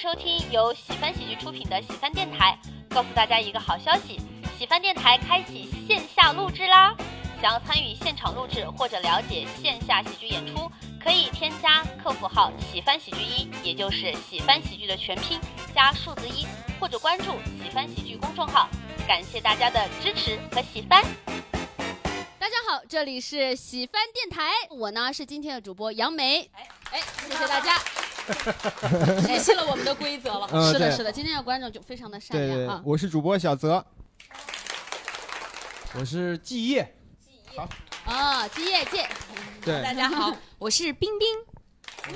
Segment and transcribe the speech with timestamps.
[0.00, 2.58] 收听由喜翻喜剧出品的喜翻电台。
[2.88, 4.18] 告诉大家一个好消息，
[4.58, 6.96] 喜翻电台开启线下录制啦！
[7.38, 10.72] 想要参与现场录制或者了解线下喜剧演出，
[11.04, 15.38] 可以添加客服号“喜翻喜剧一”，也就是喜翻喜剧的全拼
[15.74, 16.46] 加数字一，
[16.80, 17.32] 或者关注
[17.62, 18.70] 喜翻喜剧公众号。
[19.06, 21.04] 感谢大家的支持和喜翻。
[22.38, 26.48] 大家好，这里是喜翻电台，我呢是今天的主播杨梅。
[26.54, 27.76] 哎哎，谢谢大家，
[29.26, 30.46] 学习了我们的规则了。
[30.72, 32.82] 是的，是的，今天的观众就非常的善对对良啊，。
[32.84, 33.84] 我是主播小泽。
[35.98, 36.94] 我是季业，
[38.04, 39.08] 啊，基业界，
[39.64, 42.14] 对，大家好，我是冰冰。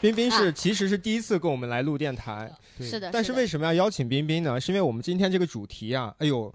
[0.00, 0.52] 冰冰是啊。
[0.52, 4.60] 其实是第一次跟我们来录电台，是的，但是为什么要邀请冰冰呢？
[4.60, 6.52] 是因为我们今天这个主题啊，哎呦，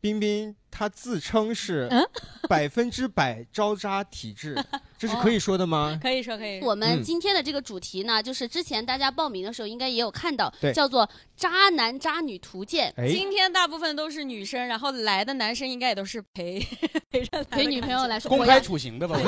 [0.00, 2.02] 冰冰她自称是嗯
[2.48, 4.56] 百分之百招渣体质，
[4.98, 5.98] 这是可以说的吗？
[6.02, 6.60] 可以说可以。
[6.60, 16.58] 我们嗯今天的这个主题呢，就是之前大家报名的时候应该也有看到对，叫做“渣男渣女图鉴哎，今天大部分都是女生，然后来的男生应该也都是陪
[17.10, 19.18] 陪着”，陪女朋友来说，公开处刑的吧？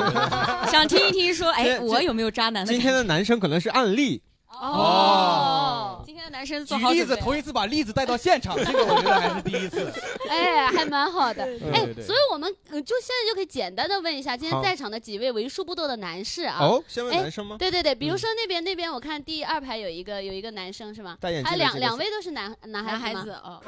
[0.65, 2.71] 我想听一听说，哎，我有没有渣男的？
[2.71, 4.21] 今天的男生可能是案例，
[4.59, 9.91] 哦，今天的男生好例子，头一次把例子带到现场， 这个我觉得还是第一次。
[10.29, 11.43] 哎，还蛮好的。
[11.73, 16.57] 哎所以我们呃就现在就可以简单的问一下今天在场的几位为数不多的男士啊。
[16.59, 17.55] 哦，先问哎男生吗？
[17.57, 21.17] 对对对，比如说那边那边，我看第二排有一个有一个男生是吗？
[21.19, 23.61] 戴眼镜两两位都是男男男孩子吗孩子哦，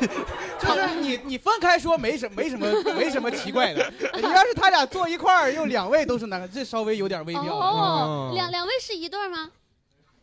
[0.60, 7.54] 就是你你分开说没什没什么没什么奇怪的，你要是他俩坐一块儿，又两位都是男的，这稍微有点微妙。
[7.54, 9.50] 哦哦，两两位是一对吗？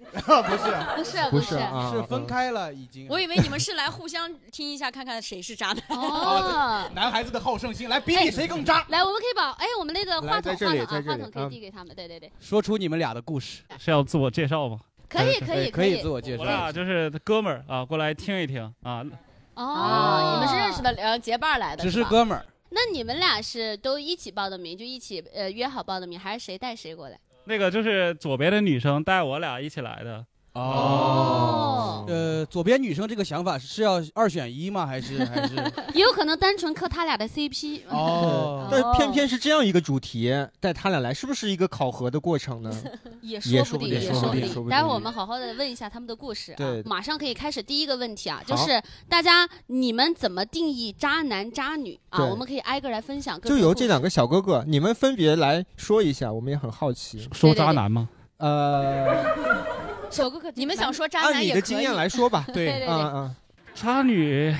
[0.11, 3.07] 不是，不是不是是啊，是分开了已经。
[3.09, 5.83] 我以为你们是来互相听一下，看看谁是渣男。
[5.89, 6.89] 哦。
[6.95, 11.95] 男孩子的好胜心，来比比谁更渣，来，我们可以把哎，我们那个话筒话筒啊，话筒可以啊递给他们。
[11.95, 13.63] 对对对，说出你们俩的故事。
[13.77, 14.79] 是要自我介绍吗？
[15.07, 16.43] 可以可以可以自我介绍。
[16.43, 19.03] 我俩就是哥们儿啊，过来听一听啊。
[19.55, 27.19] 哦，你们是认识的呃结伴来的，只是哥们儿，那你们俩是都一起报的名，就一起呃约好报的名，还是谁带谁过来？
[27.51, 34.85] 这个就是左边的女生带我俩一起来的，哦呃，左边女生这个想法是是要二选一吗？
[34.85, 35.55] 还是 还是？
[35.93, 37.81] 也有可能单纯磕他俩的 CP。
[37.89, 42.71] 哦 但是偏偏是这样一个主题，带他俩来，是不是一个考核的过程呢？
[43.21, 46.83] 也也说不定，也不说不定待会儿我们好好的问一下他们的故事啊对。
[46.83, 52.25] 马上可以开始第一个问题啊，就是大家你们怎么定义渣男渣女啊？
[52.25, 57.29] 我们可以挨个来分享就由这两个小哥哥，你们分别来说一下，我们也很好奇。
[57.31, 58.09] 说渣男吗？
[58.37, 59.23] 呃，
[60.11, 61.93] 小哥哥，你们想说渣按男也可你的经验。
[61.95, 62.43] 来说吧。
[62.53, 63.35] 对对对，嗯，嗯，
[63.73, 64.55] 渣女，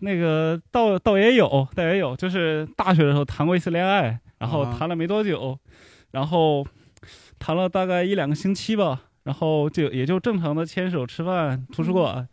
[0.00, 5.58] 那个倒倒也有，倒也有，就是大学的时候谈过一次恋爱，然后啊谈了没多久，
[6.10, 6.66] 然后
[7.38, 12.28] 谈了大概一两个星期吧，然后就也就正常的牵手吃饭、图书馆，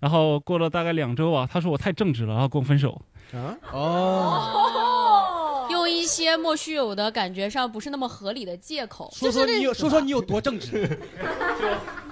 [0.00, 3.00] 然后过了大概两周吧，他说我太正直了，然后跟我分手。
[3.32, 10.98] 啊，哦，用一些莫须有的感觉上不是那么合理的借口，说说你有说说你有多正直。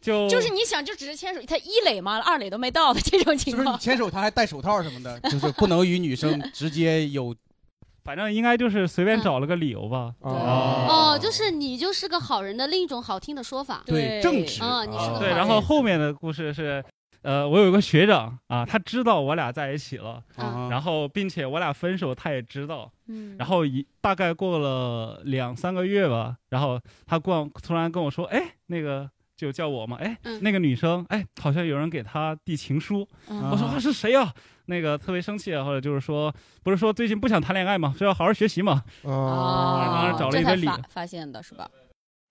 [0.00, 3.78] 就就是你想就只是牵手，他一垒嘛，二垒都没到的这种情就是你况。
[3.78, 7.34] 牵手他还戴手套什么的， 就是不能与女生直接有
[8.02, 10.14] 反正应该就是随便找了个理由吧。
[10.20, 13.82] 哦，哦，就是你就是个好人的另一种好听的说法。
[13.86, 14.62] 对正直。
[14.62, 16.82] 啊，你是个好对，然后后面的故事是，
[17.20, 20.68] 呃，我有一个学长啊，他知道我俩在一起了，啊。
[20.70, 29.08] 然后并且我俩分手，他也知道，嗯，然后一大概过了两三个月吧，然后他过突然跟我说，哎，那个
[29.40, 34.32] 就叫我嘛，哎，嗯那个女生，哎，好像有人给她递情书，嗯我说、啊、是谁呀、
[34.66, 37.94] 那个特别生气啊，或者就是说，不是说最近不想谈恋爱嘛？
[37.98, 38.82] 是要好好学习嘛？
[39.02, 41.70] 哦，当时找了一堆理这才发发现的是吧？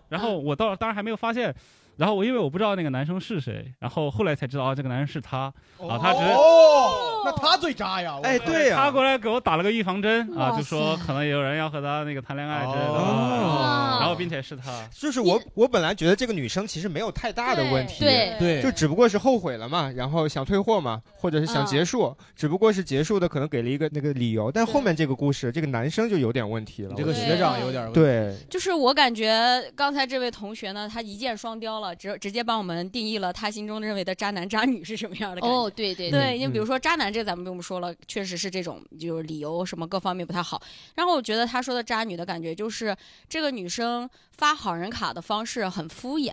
[0.09, 1.53] 然后我到当然还没有发现，
[1.99, 8.15] 然后我因为我不知道那个男生是谁，然后后来才知道啊，这个男生是他，啊他只是哦，那他最渣呀！
[8.15, 13.59] 我哎，对呀，他过来给我打了个预防针啊，就说可能有人要和他那个谈恋爱之类的，哦。
[13.65, 18.33] 啊然后并且是他，就是我，我本来觉得这个女生其实没有太大的问题，对。
[18.39, 26.93] 对，就只不过是后悔了嘛，然后想退货嘛，或者是想结束，只不过是结束的可能给了一个那个理由，但后面这个故事，这个男生就有点问题了。
[26.95, 27.99] 这个学长有点问题。
[27.99, 35.55] 对，就是我感觉刚才这位同学呢，他一箭双雕了，直直接帮我们定义了他心中认为的渣男渣女是什么样的感觉。
[35.55, 40.61] 哦，对对对，因为嗯比如说渣男这咱们不用说了，确实是这种就是理由什么各方面不太好。
[40.95, 42.95] 然后我觉得他说的渣女的感觉就是
[43.27, 46.31] 这个女生发好人卡的方式很敷衍，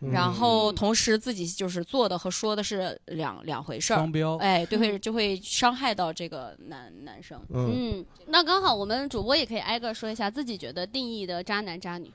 [0.00, 3.96] 嗯然后同时自己就是做的和说的是两两回事儿。
[3.96, 7.40] 双标，哎，对，会就会伤害到这个男男生。
[7.52, 12.10] 嗯，嗯，那刚好我们主播也可以挨个说一下自己觉得定义的渣男渣女。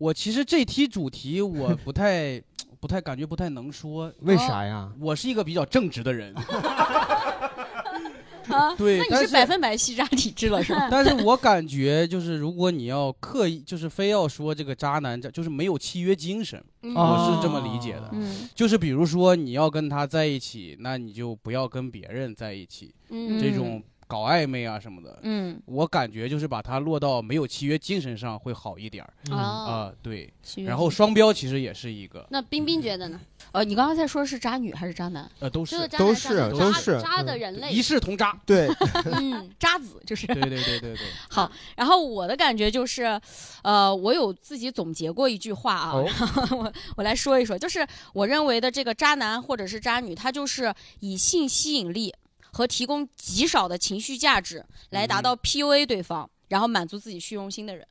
[0.00, 2.42] 我其实这期主题 我不太
[2.80, 4.10] 不太感觉不太能说。
[4.20, 4.90] 为啥呀？
[4.98, 6.34] 我是一个比较正直的人，
[8.48, 10.88] 啊，对那你但是是百分百吸渣体质了是吧？
[10.90, 18.08] 但是我感觉就是如果你要刻意，就是非要说这个渣男，这就是没有契约精神，嗯我是这么理解的。
[18.12, 25.16] 嗯就是比如说你要跟他在一起，那你就不要跟别人在一起，嗯这种搞暧昧啊什么的。
[25.22, 30.28] 嗯，我感觉就是把它落到没有契约精神上会好一点儿嗯啊、哦，对。
[30.56, 33.20] 然后双标其实也是一个，那冰冰觉得呢？
[33.52, 35.30] 呃，你刚刚在说是渣女还是渣男？
[35.38, 38.36] 呃，都是是都是都是渣的嗯人类一，视同渣。
[38.44, 38.68] 对，
[39.12, 40.26] 嗯， 渣子就是。
[40.26, 43.20] 对对对对对， 好，然后我的感觉就是，
[43.62, 46.08] 呃，我有自己总结过一句话啊，哦
[46.56, 52.12] 我我来说一说，就是我认为的这个渣男或者是渣女，他就是以性吸引力
[52.52, 57.86] 和提供极少的情绪价值来达到 PUA 对方，然后满足自己虚荣心的人。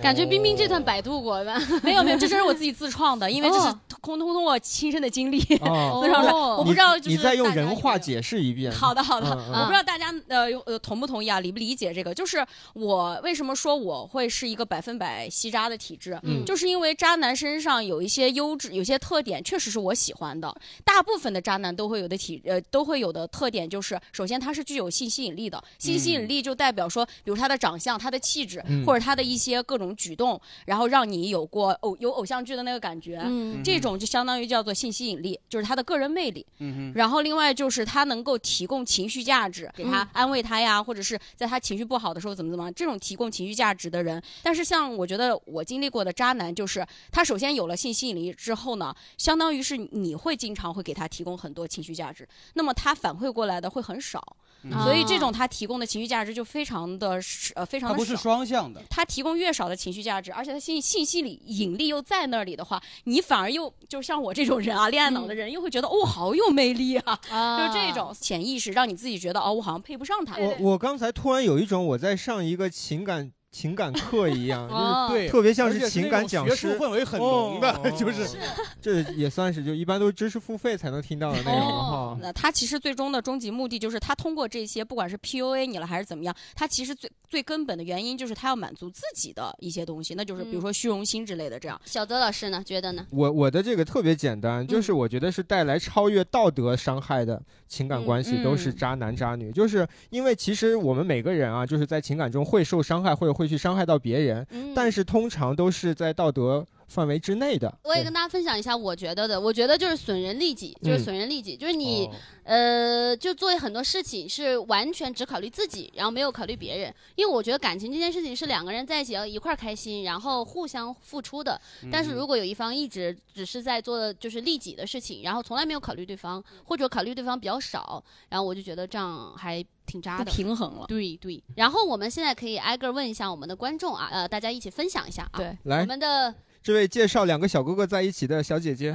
[0.00, 6.32] 感觉冰冰这段百度过吧，没有没有，这真是我自己自创的，因为这是哦通通通过亲身的经历哦 自创出来。
[6.32, 8.70] 哦我不知道，就是你再用人话解释一遍。
[8.72, 12.12] 好的，好的，我不知道大家呃呃同不同意啊，理不理解这个？
[12.14, 12.44] 就是
[12.74, 20.54] 我为什么说我会是一个百分百吸渣的体质，嗯就是因为渣男身上有一些优质、有些特点，确实是我喜欢的。
[20.84, 33.20] 大部分的渣男都会有的体呃都会有的特点，就是首先他是具有性吸引力的，性吸引力就代表说，比如他的长相、他的气质，嗯或者他的一些各种举动，然后让你有过偶有偶像剧的那个感觉。
[33.24, 36.44] 嗯这种就相当于叫做性吸引力，就是他的个人魅力。
[36.58, 44.22] 嗯然后另外就是他能够提供情绪价值，给他嗯安慰他呀，或者是在他情绪不好的时候怎么怎么样，这种提供情绪价值的人。
[44.42, 54.36] 但是像我觉得我经历过的渣男，就是他首先有了性吸引力之后呢，相当于是你会经常会给他提供很多情绪价值，那么他反馈过来的会很少，
[54.82, 57.20] 所以这种他提供的情绪价值就非常的
[57.54, 58.22] 呃非常的它不是少。
[58.22, 58.82] 双向的。
[58.90, 70.36] 他提供越少的情绪价值，而且他信信息里引力又在那里的话，你反而又就像我这种人啊，恋爱脑的人又会觉得哦，好有魅力啊，啊就是这种潜意识让你自己觉得哦，我好像配不上他。
[70.36, 78.26] 我我刚才突然有一种我在上一个情感情感课一样， 就是哦对，特别像是情感讲师术氛围很浓的，哦 就是
[78.80, 82.18] 这也算是就一般都是知识付费才能听到的内容哦哈。
[82.22, 91.80] 那他其实最终的终极目的就是他通过这些，不管是 PUA 你了还是怎么样，他其实最最根本的原因就是他要满足自己的一些东西，那就是比如说虚荣心之类的这样。
[91.84, 92.62] 小泽老师呢？
[92.64, 93.06] 觉得呢？
[93.10, 99.50] 我我的这个特别简单，就是我觉得是带来超越道德伤害的情感关系，嗯都是渣男渣女。
[99.50, 104.74] 就是因为其实我们每个人啊，就是在情感中会受伤害，或者会去伤害到别人，嗯。
[104.74, 107.72] 但是通常都是在道德范围之内的。
[107.84, 116.92] 我也跟大家分享一下我觉得的，我觉得就是损人利己，就是嗯损人利己，就是你、哦呃，就做很多事情是完全只考虑自己，然后没有考虑别人。
[117.14, 121.58] 因为我觉得感情这件事情是两个人在一起要一块儿开心，然后互相付出的。
[121.92, 130.32] 但是如果有一方一直只是在做就是利己的事情，然后从来没有考虑对方，或者考虑对方比较少，然后我就觉得这样还挺渣不的。
[130.32, 135.36] 平衡了，对对，然后我们现在可以挨个问一下我们的观众啊，呃，大家一起分享一下啊。
[135.38, 138.94] 对，来我，们的这位介绍两个小哥哥在一起的小姐姐。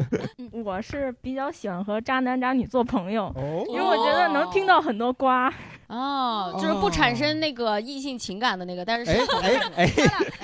[0.64, 5.52] 我是比较喜欢和渣男渣女做朋友，哦因为我觉得能听到很多瓜。
[5.88, 9.92] 哦，就是不产生那个异性情感的那个，但是是哎哎，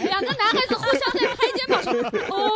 [0.05, 1.93] 两个男孩子互相在拍肩膀说，
[2.37, 2.51] 哦，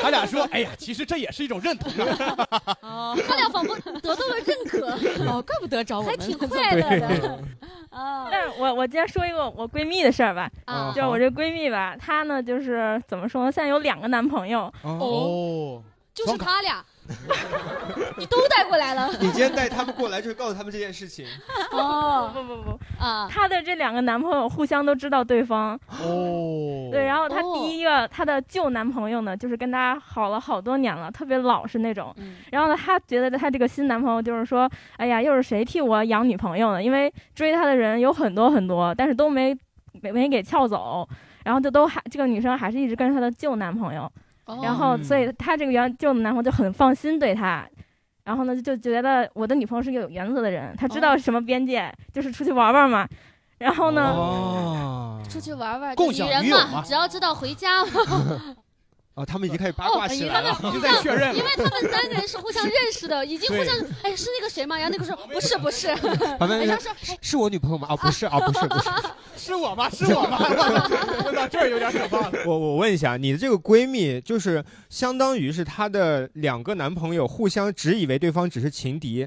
[0.00, 2.76] 他俩说，哎呀，其实这也是一种认同啊。
[2.80, 4.88] 哦他俩仿佛得到了认可，
[5.30, 6.10] 哦，怪不得找我们。
[6.10, 7.44] 还挺快乐的
[7.90, 8.28] 啊。
[8.30, 10.92] 但是我我今天说一个我闺蜜的事儿吧，啊。
[10.94, 15.82] 就是我这闺蜜吧，她呢就是怎么说呢，现在有两个男朋友，哦，哦，
[16.14, 16.84] 就是他俩，
[18.18, 19.08] 你都带过来了。
[19.20, 21.26] 你今天带他们过来，就是告诉他们这件事情。
[21.72, 22.30] 哦。
[22.34, 23.26] 不不不，啊。
[23.30, 32.12] 她的这两个男朋友互相都知道对方，哦，对，然后她哦第一个她的旧男朋友呢，就是跟她好了好多年了，特别老实那种。
[32.18, 32.36] 嗯。
[32.52, 36.82] 然后呢，她觉得她这个新男朋友就是说，哎呀，又是谁替我养女朋友呢？
[36.82, 39.56] 因为追她的人有很多很多，但是都没
[40.02, 41.08] 没没给撬走，
[41.44, 44.10] 然后就都还这个女生还是一直跟着她的旧男朋友，
[44.48, 47.66] 哦然后所以他这个原旧的男朋友就很放心对他。
[48.24, 53.08] 然后呢，就觉得我的女朋友是个有原则的人，她知道什么边界，就是出去玩玩嘛。
[53.56, 57.90] 然后呢，哦出去玩玩，共享女人嘛嘛，只要知道回家嘛，
[59.18, 60.56] 哦，他们已经开始八卦起来了。
[60.62, 61.42] 已经在确认了因。
[61.42, 64.78] 为他们三个人是互相认识的，已经互相，哎，是那个谁吗？
[64.78, 65.88] 然后那个说不是不是，
[66.38, 67.88] 旁边人人家说说是我女朋友吗？
[67.90, 68.90] 啊，不是啊，不是不是。
[69.36, 69.90] 是我吗？
[69.90, 70.38] 是我吗？
[71.26, 72.32] 问到这有点可怕了。
[72.46, 79.26] 我我问一下，你的这个闺蜜就是相当于是她的两个男朋友互相只以为对方只是情敌，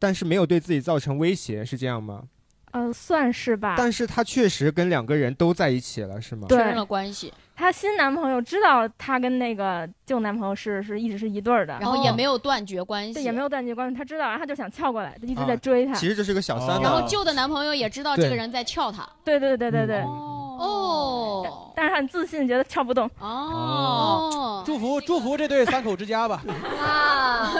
[0.00, 2.24] 但是没有对自己造成威胁，是这样吗？
[2.72, 3.76] 嗯，算是吧。
[3.78, 6.48] 但是她确实跟两个人都在一起了，是吗？
[6.48, 15.94] 确认了关系，她新男朋友知道她跟那个旧男朋友是是一直是一对儿的，然后也没有断绝关系，对，也没有断绝关系，她知道，然后他就想撬过来，他一直啊在追她。
[15.94, 19.08] 其实这是个小三然后，旧的男朋友也知道这个人在撬她。
[19.24, 23.10] 对对对对对，哦但是他很自信，觉得撬不动。
[23.18, 26.42] 哦，祝福祝福这对三口之家吧。
[26.80, 27.50] 啊，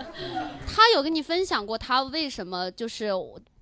[0.66, 3.10] 他有跟你分享过他为什么就是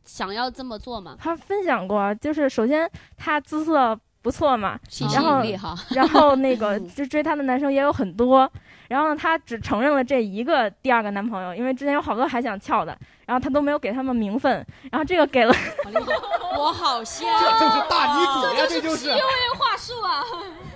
[0.05, 1.17] 想要这么做吗？
[1.19, 4.77] 他分享过，就是首先他姿色不错嘛，
[5.15, 5.41] 然后
[5.95, 8.51] 然后那个就追她的男生也有很多，
[8.89, 14.53] 然后呢，他只承认了这一个第二个男朋友，因为之前有好多还想撬的，然后她都没有给他们名分，
[14.91, 15.55] 然后这个给了，
[16.59, 19.13] 我好羡这就是大女慕，主呀，这就是。
[19.57, 20.25] 话术啊，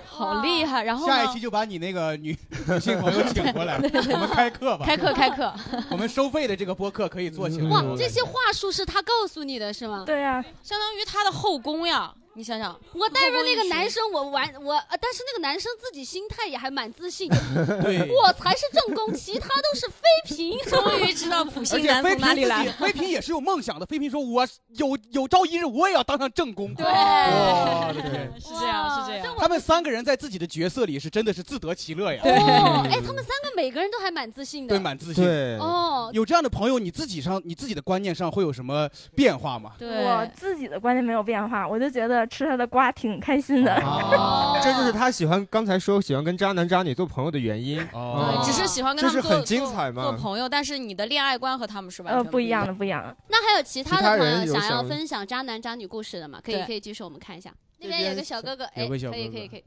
[0.07, 0.83] 好厉害。
[0.83, 2.35] 然后下一期就把你那个女
[2.67, 4.85] 女性朋友请过来， 我们开课吧。
[4.85, 5.53] 开课开课，
[5.91, 7.69] 我们收费的这个播客可以做起来。
[7.69, 10.03] 哇，这些话术是他告诉你的是吗？
[10.05, 12.13] 对呀、相当于他的后宫呀。
[12.33, 17.37] 你想想，我带着那个男生，我玩我，呃但是那个男生自己心态也还蛮自信的，
[17.83, 20.57] 对，我才是正宫，其他都是妃嫔。
[20.69, 23.85] 终于知道普而信男且妃嫔从哪里来妃嫔也是有梦想的。
[23.85, 24.47] 妃嫔说：“我
[24.77, 28.01] 有有朝一日我也要当上正宫。”对哇，对，
[28.39, 29.35] 是这样，是这样。
[29.37, 32.21] 他们三个人在自己的角色里是真的是自得其乐呀。
[32.23, 34.75] 哦，哎，他们三个每个人都还蛮自信的。
[34.75, 35.23] 对，蛮自信。
[35.23, 39.73] 对，哦，有这样的朋友，你自己上你自己的观念上会有什么变化吗？
[39.77, 43.73] 对，我自己的观念没有变化，我就觉得吃他的瓜挺开心的。
[43.75, 47.81] 啊 这就是 他喜欢刚才说喜欢跟渣男渣女做朋友的原因。
[47.93, 52.67] 哦对，只是喜欢跟他们做这是很精彩嘛做做朋友，但是你的恋爱观和他们是完呃，全不一样的。
[52.67, 53.15] 的，不一样的。
[53.29, 56.39] 那还有其他的朋友想要分享渣男渣女故事的吗？
[56.43, 57.51] 可以可以举手，我们看一下。
[57.79, 59.63] 那边有个小哥哥，哎，可以可以可以。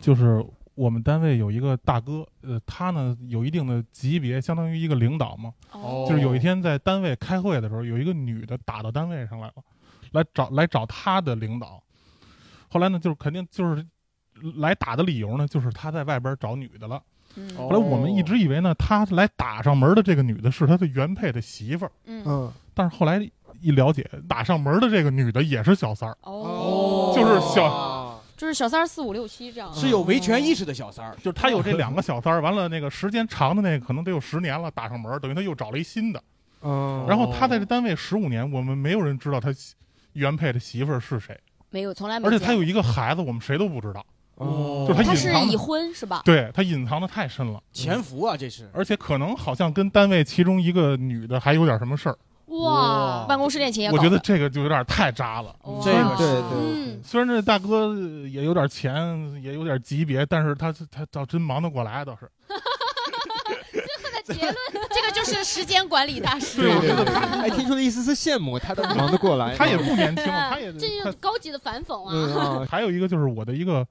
[0.00, 0.44] 就是
[0.76, 5.52] 我们单位有一个大哥，呃，他呢有一定的级别，相当于一个领导嘛。
[5.72, 9.54] 哦就是有一天在单位开会的时候，有一个女的打到单位上来了，
[10.12, 11.82] 来找来找他的领导。
[12.68, 13.84] 后来呢，就是肯定就是
[14.56, 17.02] 来打的理由呢，就是他在外边找女的了。
[17.56, 23.20] 后来我们一直以为呢，他来打上门的这个女的是他的原配的媳妇儿，嗯嗯，但是后来
[23.60, 29.72] 一了解，打上门的这个女的也是小三儿，哦，就是小哦就是小三儿四五六七这样。
[29.74, 31.14] 是有维权意识的小三儿。
[31.16, 36.22] 就是他有这两个小三儿，完了那个时间长的那个可能得有十年了，打上门，等于他又找了一新的。
[36.62, 39.50] 嗯，然后他在这单位十五年，我们没有人知道他
[40.12, 41.38] 原配的媳妇儿是谁，
[41.70, 42.28] 没有，从来没。
[42.28, 44.04] 而且他有一个孩子，我们谁都不知道。
[44.36, 46.22] 哦就他他是已隐藏的，婚是吧？
[46.24, 48.70] 对他隐藏的太深了，潜伏啊，这是。
[48.72, 52.16] 而且可能好像跟单位其中一个女的还有点什么事儿。
[52.46, 55.54] 哇，办公室恋情也我觉得这个就有点太渣了。
[55.60, 57.94] 哦这个对是对嗯，虽然这大哥
[58.28, 58.94] 也有点钱，
[59.42, 62.28] 也有点级别，但是他他倒真忙得过来，倒是。
[64.32, 64.54] 结论
[64.90, 66.62] 这个就是时间管理大师。
[66.62, 69.56] 对，我觉得他哎，听出了一丝丝羡慕，他都忙得过来。
[69.56, 72.04] 他也不年轻， 他也这他是高级的反讽。
[72.06, 73.86] 啊， 还有一个就是我的一个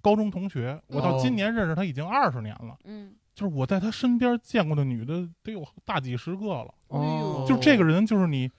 [0.00, 6.74] 高中同学，我到今年认识他已经二十年了，嗯，就是我在他身边见过的女的得有大几十个了。
[6.88, 8.50] 哦，就这个人，就是你，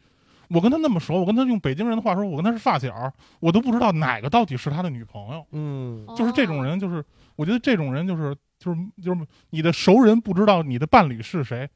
[0.50, 5.46] 我跟他那么熟，我跟他用北京人的话说，我跟他是发小，我都不知道哪个到底是他的女朋友。
[5.52, 7.04] 嗯，就是这种人，就是
[7.36, 11.70] 我觉得这种人就是就是就是你的熟人不知道你的伴侣是谁。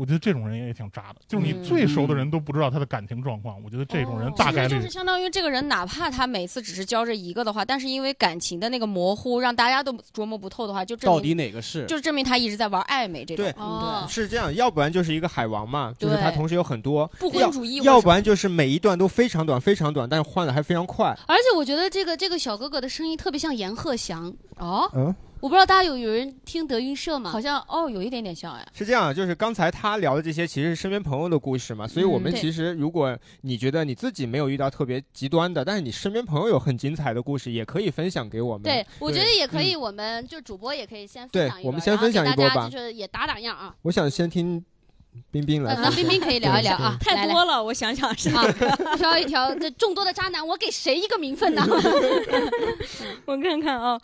[0.00, 3.62] 我觉得这种人也挺渣的，就是你嗯最熟的人都不知道他的感情状况。
[3.62, 11.84] 我觉得这种人哦大概率就是相当于这个人，哪怕他每次只是交这一个的话，但是因为感情的那个模糊，让大家都琢磨不透的话，就证到明底哪个是？
[11.84, 13.44] 就是证明他一直在玩暧昧这种。
[13.44, 21.14] 对哦是这样，要不然就是一个海王嘛，就是他同时有很多，不婚主义要不然就是每一段都非常短，非常短，但是换的还非常快。
[21.26, 27.30] 而且我觉得这个这个小哥哥的声音特别像阎鹤祥，哦，嗯，我不知道大家有有人听德云社吗？
[27.30, 28.66] 好像哦有一点点像哎。
[28.74, 38.62] 是这样，就是刚才他聊的这些其实是身边朋友的故事嘛，所以我们其实如果你觉得你自己没有遇到特别极端的，但是你身边朋友有很精彩的故事，也可以分享给我们。
[38.62, 43.74] 对，我觉得也可以，我们就主播也可以先分对享一波，我们先分享一波吧就是也打打样啊。
[43.82, 44.62] 我想先听
[45.30, 45.74] 冰冰来。
[45.74, 48.44] 那冰冰可以聊一聊啊，太多了，我想想是啊，
[48.98, 51.66] 挑一条，这众多的渣男，我给谁一个名分呢？
[53.24, 53.98] 我看看啊，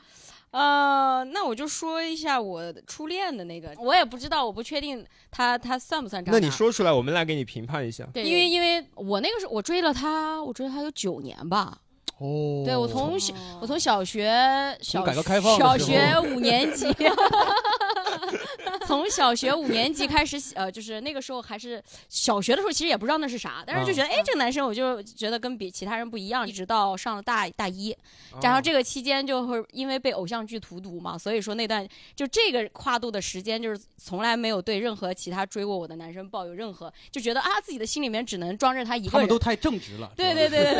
[0.56, 6.38] 呃，那我就说一下我初恋的那个，我也不知道，我不确定他他算不算渣那。
[6.38, 8.06] 你说出来，我们来给你评判一下。
[8.14, 11.78] 对，因为因为我那个时候我追了他，我追了他有九年吧。
[12.18, 14.34] 哦对我从小哦我从小学
[14.80, 16.86] 小改革开放的小学五年级
[18.86, 27.94] 从小学五年级开始，呃，就是那个时候还是小学的时候，其实也不知道那是啥，但是就觉得，哎，这个男生我就觉得跟比其他人不一样，一直到上了大大一，
[28.40, 39.10] 然后这个期间就会因为被偶像剧荼毒嘛，所以说那段就这个跨度的时间，就是从来没有对任何其他追过我的男生抱有任何，就觉得啊，自己的心里面只能装着他一个人。
[39.10, 40.12] 他们都太正直了。
[40.16, 40.74] 对对对对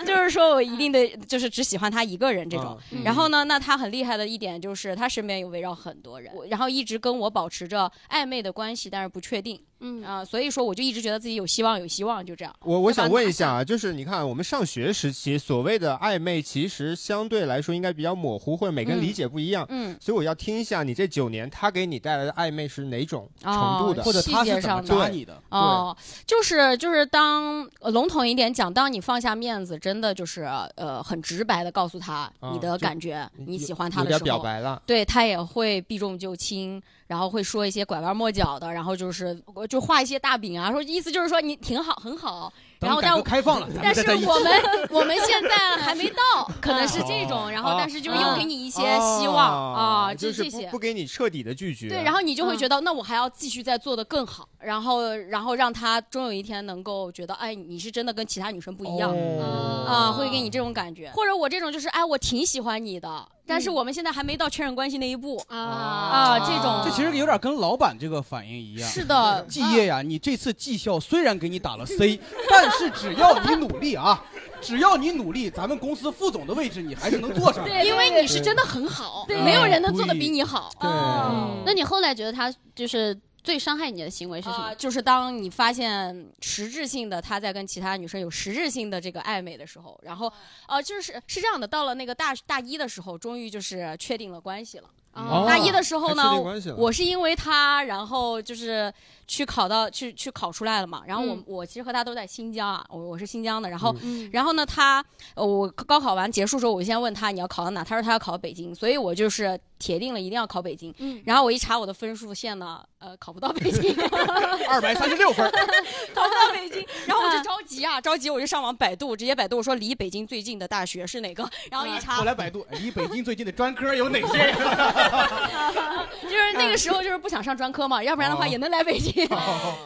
[0.00, 2.78] 对， 就是说我一定得就是只喜欢他一个人这种。
[2.92, 9.64] 嗯然后呢，那他很厉害的一点就是他身边有围绕很多人，然后一直跟我保持着暧昧的关系，但是不确定。
[9.82, 12.54] 嗯啊、所以说我就一直觉得自己有希望，有希望，就这样。
[12.60, 19.66] 我我想问一下啊，就是你看我们上学时期所谓的暧昧，其实相对来说应该比较模糊，或者每个人嗯理解不一样。
[19.68, 25.42] 嗯，所以我要听一下你这九年他给你带来的暧昧是哪种程度的，哦或者他是怎么细节上扎你的？
[25.50, 25.96] 哦，
[26.26, 30.42] 就是就是当呃笼统一点讲，当你放下面子，真的就是
[30.76, 34.80] 呃很直白的告诉他你的感觉，你喜欢他的时候，表白了。
[34.86, 36.80] 对他也会避重就轻，
[37.12, 42.50] 然后会说一些拐弯抹角的，然后就是我就画一些大饼啊，说意思就是说你挺好，很好。
[42.80, 44.00] 然后但革开放了，但是。
[44.26, 44.52] 我们
[44.90, 50.78] 我们现在还没到， 可能是这种，然后但是就是又给你一些希望啊，这这些就是不不。
[50.78, 51.88] 给你彻底的拒绝。
[51.88, 61.08] 对，然后你就会嗯觉得，那我还要继续再做的更好，然后，然后让他终有一天能够觉得，哎，你是真的跟其他女生不一样哦啊，会给你这种感觉。
[61.14, 65.58] 或者我这种就是，哎，我挺喜欢你的，但是我们现在还没到确认关系那一步啊。
[65.58, 68.88] 啊，这种这其实有点跟老板这个反应一样。
[68.88, 72.18] 是的，季业呀，你这次绩效虽然给你打了 C，
[72.48, 74.22] 但是只要你努力啊，
[74.60, 77.70] 只要你努力，咱们公司副总的位置你还是能坐上的。
[77.70, 79.40] 对，因为你是真的很好，对。
[79.42, 80.70] 没有人能做的比你好。
[80.80, 80.88] 对。
[80.88, 81.62] 嗯。
[81.66, 84.74] 那你后来觉得他就是最伤害你的行为是什么啊、？
[84.74, 90.32] 就是当你发现实质性的他在跟其他女生有实质性的这个暧昧的时候，然后
[90.68, 94.84] 呃，就是是这样的，到了那个大大一的时候，终于就是确定了关系了。
[95.14, 98.90] 哦大一的时候呢确定关系了，我是因为他，然后就是
[99.26, 101.02] 去考到去去考出来了嘛。
[101.06, 103.68] 然后我、嗯我其实和他都在新疆啊，我我是新疆的。
[103.68, 110.94] 然后、嗯然后呢，他呃我高考完结束之后，我先问他你要考到哪，他说他要考北京，所以我就是铁定了一定要考北京。
[110.98, 113.92] 嗯然后我一查我的分数线呢，呃，考不到北京。
[114.70, 115.44] 二百三十六分，
[116.14, 124.52] 考不到北京，然后我就着急啊，着急我就上网百度，直接百度我说离北京最近的大学是哪个，然后一查后，来百度，离北京最近的专科有哪些？
[126.22, 129.26] 就是那个时候就是不想上专科嘛，要不然的话也能来北京，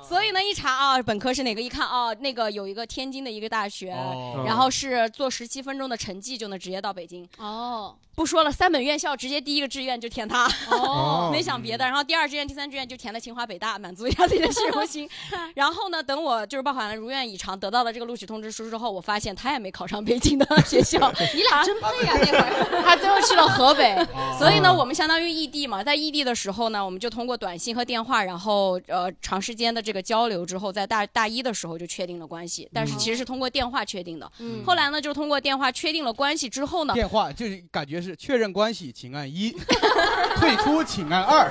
[0.06, 10.50] 所以呢一查啊本科是哪个，一看啊那个有一个天津的一个大学，哦然后是做十七分钟的成绩就能直接到北京，哦不说了，三本院校直接第一个志愿就填它。
[10.70, 15.08] 哦 没想别的，然后第二志愿、第三志愿就填了清华、北大，满足一下自己的虚荣心。
[15.54, 20.98] 然后呢，等我就是报考完如愿以偿，得到了这个录取通知书之后，我发现他也没考上北京的学校，
[21.36, 22.82] 你俩真配呀那会儿。
[22.82, 23.94] 他最后去了河北。
[24.38, 34.30] 所以呢，哦我们相当于异地嘛，在异地的时候呢，我们就通过短信和电话，然后呃长时间的这个交流之后，在大大一的时候就确定了关系，但是其实是通过电话确定的。
[34.38, 39.52] 嗯后来呢，就是通过电话确定了关系之后呢，电话就是感觉确认关系，请按一；
[40.36, 41.50] 退出，请按二。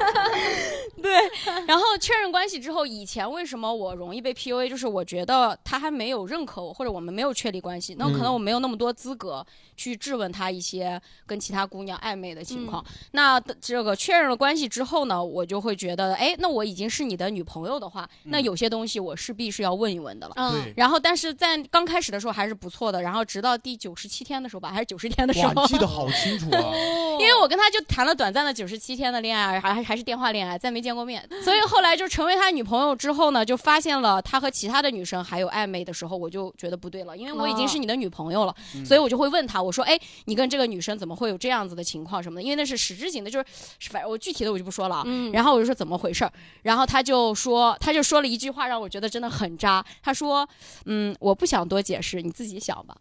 [1.05, 4.67] 对，然后确认关系之后，以前为什么我容易被 PUA？
[4.67, 9.45] 就是我觉得他还没有认可我，或者我们没有确立关系，那可能我没有那么多资格
[9.77, 12.83] 去质问他一些跟其他姑娘暧昧的情况。
[13.11, 20.33] 那这个确认了关系之后呢，我就会觉得，哎，那我已经是你的女朋友的话，那有些东西我势必是要问一问的了。
[20.37, 26.73] 嗯，然后，但是在刚开始的时候还是不错的，然后直到第九十七天的时候吧，还是九十天的时，候你，记得好清楚啊！
[27.19, 31.27] 因为我跟他就谈了短暂的九十七天的恋爱，还还还是电话恋爱，再没见过面。
[31.43, 42.43] 所以后来就成为他女朋友之后呢，就发现了他和其他的女生还有暧昧的时候，我就觉得不对了，因为我已经是你的女朋友了，嗯所以我就会问他，我说，哎，你跟这个女生怎么会有这样子的情况什么的？
[42.43, 45.03] 因为那是实质性的，就是反正我具体的我就不说了
[45.33, 46.31] 然后我就说怎么回事儿，
[46.63, 49.85] 然后他就说，他就说了一句话让我觉得真的很渣。
[50.01, 50.47] 他说，
[50.85, 52.95] 嗯，我不想多解释，你自己想吧。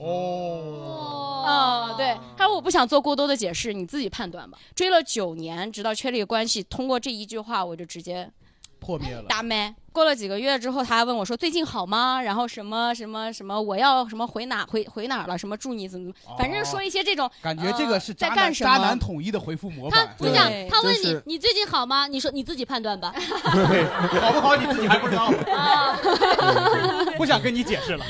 [0.00, 4.56] 哦，啊、对，他说我不想做过多的解释，你自己判断吧。
[4.74, 8.30] 追了九年，直到确立关系，通过这一句话，我就直接
[8.78, 9.24] 破灭了。
[9.28, 9.74] 大麦。
[9.92, 12.22] 过了几个月之后，他还问我说最近好吗？
[12.22, 15.36] 然后什么什么什么，我要什么回哪回回哪了？
[15.36, 17.30] 什么祝你怎么，反正说一些这种。
[17.42, 20.08] 感觉这个是渣男在干什么渣男统一的回复模板。
[20.18, 22.06] 他就这样对，他问你你最近好吗？
[22.06, 23.12] 你说你自己判断吧。
[24.22, 25.30] 好不好你自己还不知道，
[27.18, 28.06] 不想跟你解释了。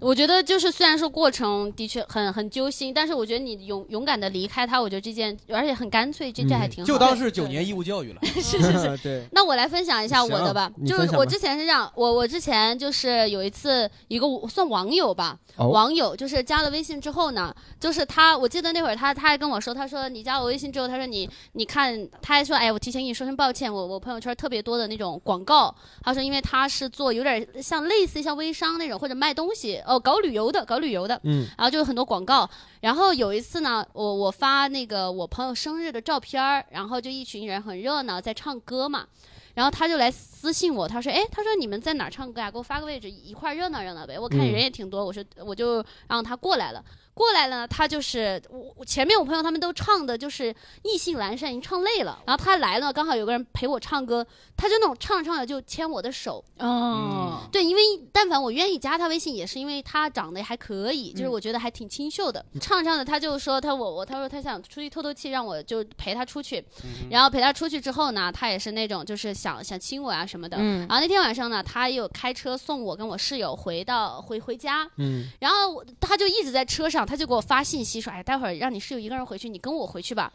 [0.00, 6.92] 我觉得就是虽然说过程的确很很揪心，但是我觉得你勇勇敢的离开他，我觉得这件而且很干脆，这这还挺好的。
[6.92, 8.20] 就当是九年义务教育了。
[8.40, 32.48] 是是是， 对，那我来分享一下我的吧就是我之前是这样，我我之前就是有一次一个算网友吧，哦网友就是加了微信之后呢，就是他，我记得那会儿他他还跟我说，他说你加我微信之后，他说你你看，他还说，哎，我提前跟你说声抱歉，我我朋友圈特别多的那种广告，他说因为他是做有点像类似像微商那种或者卖东西哦，搞旅游的，搞旅游的，嗯然后就有很多广告。
[32.80, 39.06] 然后有一次呢，我我发那个我朋友生日的照片儿，然后就一群人很热闹在唱歌嘛。
[39.54, 42.48] 然后他就来私信我，他说：“哎，他说你们在哪儿唱歌啊？
[42.48, 44.16] 给我发个位置，一块热闹热闹呗。
[44.16, 46.84] 我看嗯人也挺多，我说我就让他过来了。
[47.18, 50.54] 过来了，他就是我我前面我朋友他们都唱的就是
[50.84, 52.22] 意兴阑珊，已经唱累了。
[52.24, 54.24] 然后他来了，刚好有个人陪我唱歌，
[54.56, 56.44] 他就那种唱着唱着就牵我的手。
[56.58, 62.44] 哦，对，因为但凡我愿意加他微信，也是因为他长得还可以，就是嗯我觉得还挺清秀的。
[62.60, 66.64] 唱着唱着，他就说他我我他说他想出去透透气，让我就陪他出去。
[67.10, 70.56] 然后陪他出去之后呢，他也是那种就是想想亲我啊什么的。
[70.60, 74.88] 嗯然后那天晚上呢，他又开车送我跟我室友回到回回家。
[74.98, 80.30] 嗯然后他就一直在车上，他就给我发信息说：“哎，待会儿让你室友一个人回去，你跟我回去吧。”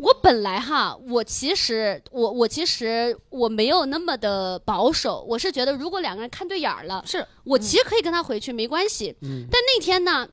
[0.00, 9.14] 我本来哈，我其实我我其实我没有那么的保守，我是觉得如果两个人看对眼儿了，是我其实可以跟他回去，没关系。
[9.20, 10.26] 嗯但那天呢，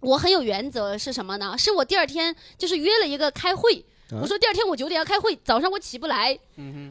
[0.00, 1.54] 我很有原则，是什么呢？
[1.56, 3.86] 是我第二天就是约了一个开会。
[4.10, 4.18] 啊。
[4.20, 6.38] 我说第二天我九点要开会，早上我起不来，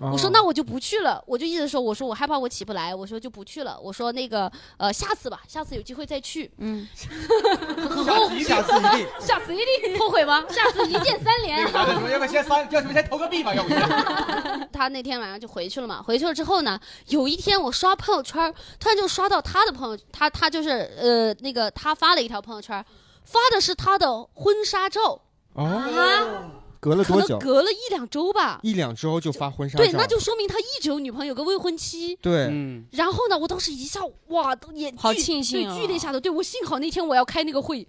[0.02, 7.10] 我说那我就不去了，我就一直说，我说我害怕我起不来，我说就不去了，我说那个呃下次吧，下次有机会再去，嗯，下
[8.28, 9.08] 次一定，下次一定。
[9.20, 10.46] 下次一定后悔吗？
[10.50, 11.64] 下次一键三连。
[11.64, 11.72] 那。
[11.72, 13.70] 个男的说：“要不先三，要不先投个币吧，要不。
[14.74, 22.84] 他那天晚上就回去了嘛，回去了之后呢，有一天我刷朋友圈，突然就刷到他的朋友，他他就是呃那个他发了一条朋友圈，
[23.24, 25.20] 发的是他的婚纱照。
[25.54, 27.30] 哦，啊，可隔了多久？
[27.30, 28.60] 能隔了一两周吧。
[28.62, 32.16] 一两周就发婚纱照，对，那就说明他一直有女朋友，有个未婚妻。
[32.22, 36.22] 对，嗯，然后呢，我当时一下哇，都也好庆幸啊剧烈下的。
[36.22, 37.88] 对我幸好那天我要开那个会，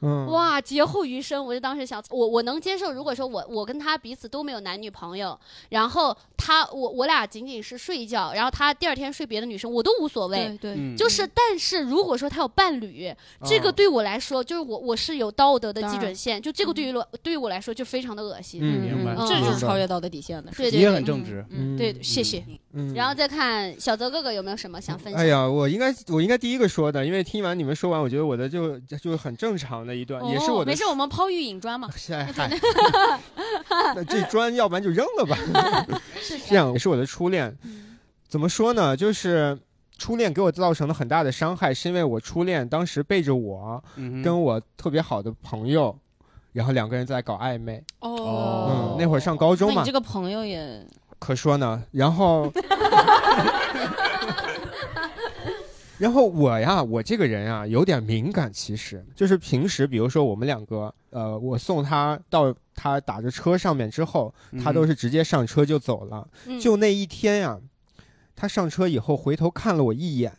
[0.00, 5.38] 嗯，哇，劫后余生，我就当时想，我我能接受，如果说我我跟他彼此都没有男女朋友，
[5.70, 10.36] 然后他我我俩仅仅是睡一觉，然后他第二天睡别的女生，我都无所谓。
[10.48, 13.12] 对对，嗯就是，但是如果说他有伴侣，
[13.44, 18.60] 这个哦对我来说，就是我我是有道德的基准线，就这个对于我对于我来说就非常的恶心。
[18.62, 21.44] 嗯明白嗯这就是超越道德底线的对对对很正直。
[21.50, 22.44] 嗯，对，谢谢。
[22.72, 25.20] 嗯，然后再看小泽哥哥有没有什么想分享？
[25.20, 31.88] 哎呀，我应该我应该第一个说的，因为听完你们说完，我觉得我的就就是很正常的一段，也是我的哦没事，我们抛玉引砖嘛。
[33.94, 35.36] 那这砖要不然就扔了吧。
[36.20, 37.56] 是这样也是我的初恋，
[38.28, 38.96] 怎么说呢？
[38.96, 39.58] 就是
[39.98, 45.96] 初恋给我造成了很大的伤害，是因为我初恋当时背着我嗯跟我特别好的朋友，
[46.52, 47.82] 然后两个人在搞暧昧。
[48.00, 50.86] 哦嗯，那会儿上高中嘛你这，个朋友也
[51.18, 51.82] 可说呢。
[51.92, 52.52] 然后，
[55.98, 59.04] 然后我呀，我这个人啊有点敏感，其实。
[59.14, 66.28] 就是平时，比如说我们两个，呃，我送他到他打着车上面之后，他都是是直接上车就走了。
[66.46, 66.60] 嗯。
[66.60, 67.58] 就那一天呀、
[68.34, 70.36] 他上车以后回头看了我一眼，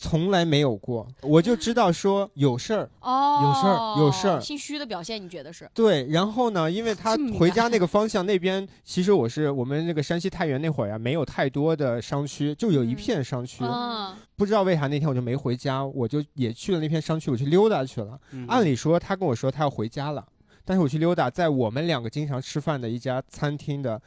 [0.00, 2.88] 从来没有过，我就知道说有事儿。
[3.00, 5.68] 哦，有事儿有事儿心虚的表现，你觉得是？
[5.74, 13.64] 对，然后呢，因为他回家那个方向那边，其实我是我们那个山西太原那会儿呀、没有太多的商区，就有一嗯片商区。
[13.64, 18.16] 嗯，不知道为啥那天我就没回家，我就也去了那片商区，我去溜达去了。
[18.30, 20.24] 嗯按理说他跟我说他要回家了，
[20.64, 24.00] 但是我去溜达，在我们两个经常吃饭的一家餐厅的，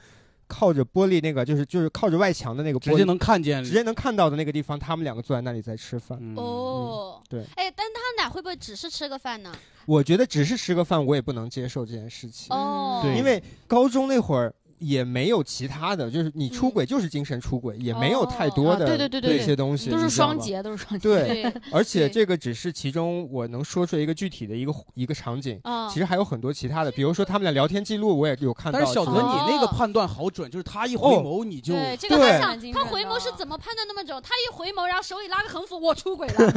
[0.52, 6.18] 靠着玻璃那个就是就是靠着外墙的那个玻璃，直接能看见直接能看到的那个地方，他们两个坐在那里在吃饭。
[6.22, 9.50] 嗯哦，对，哎，但他们俩会不会只是吃个饭呢？
[9.86, 14.54] 我觉得只是吃个饭，我也不能接受这件事情，哦，对因为高中那会儿。
[14.82, 20.10] 也没有其他的，就是你出轨就是精神出轨，也没有太多的啊对对对对这些东西，都是。
[20.10, 21.08] 双节，都是双节。
[21.08, 28.80] 对， 而且这个只是其中我能说出一个具体的一个一个场景，啊，其实还有很多其他的，比如说他们俩聊天记录，我也有看到。
[28.80, 34.22] 但是小泽，哦你那个判断好准，就是他一回眸你就对，这个对他想，他回眸是怎么判断那么准？
[34.22, 36.52] 他一回眸，然后手里拉个横幅，我出轨了。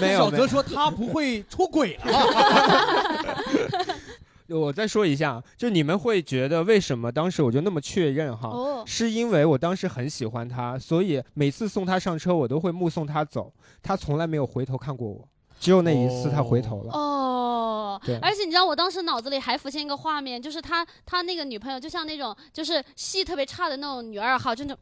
[0.00, 0.18] 没 有 没有。
[0.18, 2.12] 小泽说他不会出轨了。
[4.48, 8.48] 我再说一下，就你们会觉得为什么当时我就那么确认哈？
[8.48, 15.28] 哦，是因为我当时很喜欢他，所以每次送他上车，我都会目送他走，他从来没有回头看过我，
[15.60, 16.92] 只有那一次他回头了。
[16.92, 24.80] 哦对，而且你知道，我当时脑子里还浮现一个画面，就是他他那个女朋友，就像那种就是戏特别差的那种女二号，就那种。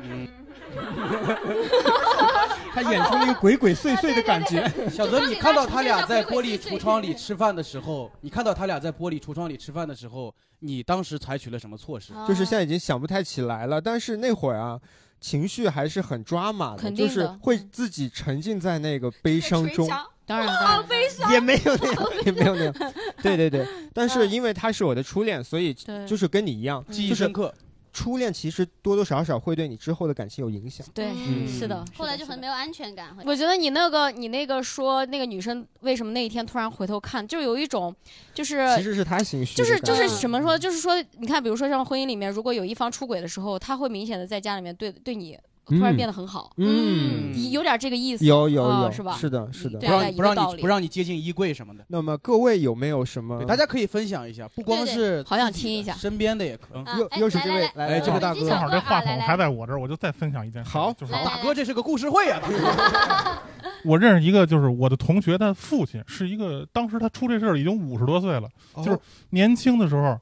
[0.00, 0.28] 嗯，
[2.72, 4.68] 他眼中那个鬼鬼祟祟的感觉。
[4.88, 12.12] 小泽，你看到他俩在玻璃橱窗里吃饭的时候，你看到他俩在玻璃橱窗里吃饭的时候，你当时采取了什么措施？
[12.26, 14.78] 就是现在已经想不太起来了，但是那会儿啊，
[15.20, 19.88] 情绪还是很抓马的，就是会自己沉浸在那个悲伤中。
[20.26, 22.74] 当然当然，悲伤也没有那样，也没有那样。
[23.22, 25.72] 对对对，但是因为他是我的初恋，所以
[26.06, 27.52] 就是跟你一样，记忆深刻。
[27.98, 30.86] 初恋其实多多少少会对你之后的感情有影响。
[30.94, 31.84] 对，嗯是的。
[31.96, 33.16] 后来就很没有安全感。
[33.26, 37.92] 我觉得你那个，你那个说那个女生为什么那一天突然回头看，就有一种，
[38.32, 45.36] 就是其实是她心虚就是就是什么说，就是说，你看，比如说像婚姻里面，如果有一方出轨的时候，他会明显的在家里面对对你
[45.68, 49.16] 突然变得很好，嗯，有点这个意思，有有有，啊是吧？
[49.18, 51.84] 是的，是的，不让个道理你不让你接近衣柜什么的。
[51.88, 53.44] 那么各位有没有什么，？
[53.46, 56.78] 大家可以分享一下，不光是好想听一下身边的也可以。
[56.78, 60.64] 啊哎又又是这位来这个大哥正好这话筒还在我这儿，我就再分享一件。
[60.64, 62.40] 好就是大哥，这是个故事会啊！
[63.84, 69.00] 我认识一个，就是我的同学的父亲，是一个当时他出这事儿已经五十多岁了，就是哦
[69.30, 70.18] 年轻的时候，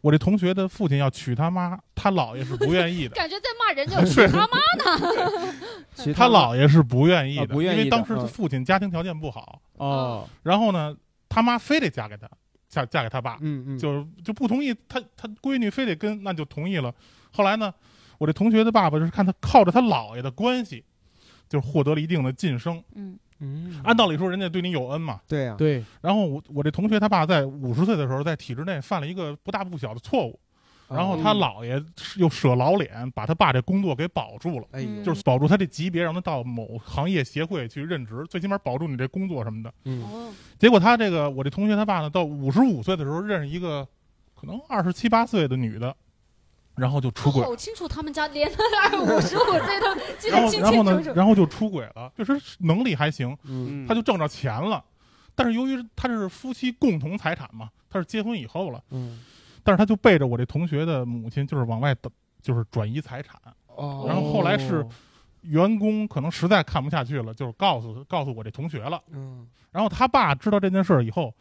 [0.00, 3.14] 我这同学的父亲要娶他妈，他姥爷是不愿意的。
[3.14, 5.54] 感觉在骂人，家娶他妈呢。
[6.14, 10.96] 他姥爷是不愿意的，啊不愿意因为当时他嗯父亲家庭条件不好，哦，然后呢，
[11.28, 12.28] 他妈非得嫁给他，
[12.68, 16.94] 嫁嫁给他爸，嗯嗯，就就不同意他他闺女非得跟，那就同意了。
[17.32, 17.74] 后来呢，
[18.18, 20.84] 我这同学的爸爸就是看他靠着他姥爷的关系，
[21.48, 22.82] 就获得了一定的晋升。
[22.94, 25.20] 嗯，嗯，按道理说，人家对你有恩嘛。
[25.28, 30.38] 对呀，对，然后我我这同学他爸在五十岁的时候，在体制内犯了一个不大不小的错误，
[30.88, 31.82] 然后他姥爷
[32.16, 34.66] 又舍老脸，把他爸这工作给保住了。
[34.72, 39.72] 哎呦，就是保住他这级别，让他到某行业协会去任职，最起码保住你这工作什么的。
[40.58, 43.86] 结果他这个我这同学他爸呢，到五十五岁的时候认识一个
[44.34, 45.94] 可能二十七八岁的女的，
[46.78, 51.16] 然后就出轨，好清楚，他们家连二五十五岁都记然得清后然后呢，清楚楚。
[51.16, 54.84] 然后就出轨了，就是能力还行，嗯嗯他就挣着钱了。
[55.34, 59.20] 但是由于他这是夫妻共同财产嘛，他是结婚以后了，嗯，
[59.62, 62.12] 但是他就背着我这同学的母亲，就是往外等，
[62.42, 63.36] 就是转移财产。
[63.76, 64.84] 哦然后后来是
[65.42, 69.00] 员工可能实在看不下去了，就是告诉告诉我这同学了。
[69.12, 71.32] 嗯，然后他爸知道这件事儿以后，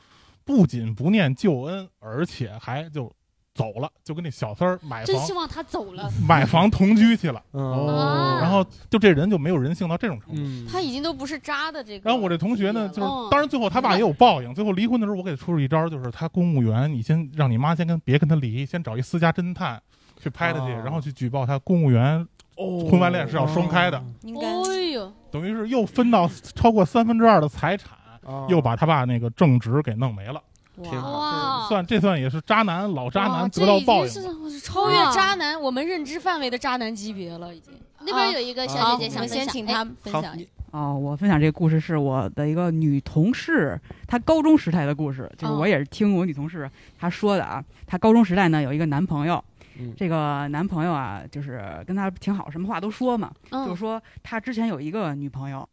[0.46, 3.12] 不仅不念旧恩，而且还就
[3.58, 6.08] 走了，就跟那小三儿买房真希望他走了。
[6.28, 7.42] 买房同居去了。
[7.52, 10.40] 哦，然后就这人就没有人性到这种程度。
[10.40, 12.08] 嗯，他已经都不是渣的这个。
[12.08, 14.54] 然后我这同学呢，就是哦当然最后他爸也有报应。
[14.54, 19.82] 最后离婚的时候，我给他出了一招，就是他公务员，你先让你妈先跟别跟他离，先找一私家侦探
[20.22, 30.42] 去拍他去，哦然后去举报他公务员婚外恋是要双开的，应该哎呦，等于是又分到超过三分之二的财产，哦又把他爸那个正职给弄没了。
[30.84, 34.50] 挺好哇，算这算也是渣男老渣男得到报这已经应。
[34.52, 37.74] 是超越渣男我们认知范围的渣男级别了，已经。
[38.02, 40.38] 那边有一个小，姐姐想先请哎她分享。
[40.72, 47.64] 哦，我分享这个故事是我的一个女同事，她高中时代的故事，就是哦我也是听我女同事她说的啊。
[47.88, 49.44] 她高中时代呢有一个男朋友，
[49.80, 53.32] 嗯这个男朋友啊就是跟她挺好，什么话都说嘛。
[53.50, 55.68] 嗯就是说他之前有一个女朋友，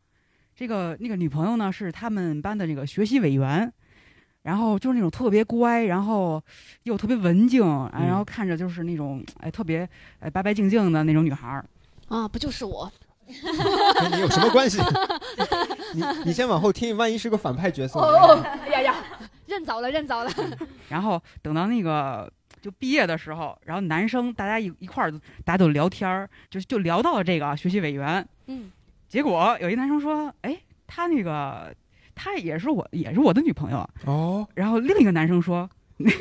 [0.56, 3.70] 这个那个女朋友呢是他们班的这个学习委员，
[4.44, 6.40] 然后就是那种特别乖，然后
[6.84, 9.88] 又特别文静，然后看着就是那种哎特别
[10.20, 11.64] 哎白白净净的那种女孩儿。
[12.08, 12.90] 啊，不就是我？
[13.26, 14.78] 跟你有什么关系？
[15.94, 18.06] 你你先往后听，万一是个反派角色呢。
[18.06, 18.94] 哦，哎呀呀，
[19.46, 20.30] 认早了，认早了。
[20.90, 22.30] 然后等到那个
[22.60, 25.10] 就毕业的时候，然后男生大家一一块儿
[25.42, 28.28] 大家都聊天儿，就就聊到了这个学习委员。
[28.48, 28.70] 嗯，
[29.08, 31.74] 结果有一男生说：“哎，他那个
[32.14, 33.88] 他也是我也是我的女朋友啊。
[34.06, 36.16] 哦”然后另一个男生说：“那个，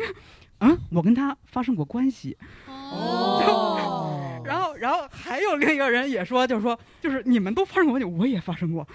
[0.59, 8.87] 嗯，我跟她发生过关系。”哦，然后，然后还有另一个人也说，就是说，就是你们都发生过关系，我也发生过。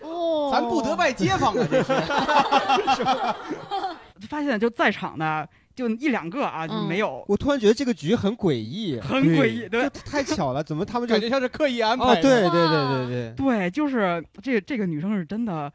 [0.00, 1.92] 哦，咱不得拜街坊啊，这是。
[4.28, 9.68] 发现就在场的就一两个啊，就嗯没有，我突然觉得这个局很诡异，很诡异。
[9.68, 12.22] 对这太巧了，怎么他们就感觉像是刻意安哦，排的。
[12.22, 15.72] 对对对对对，对，就是这这个女生是真的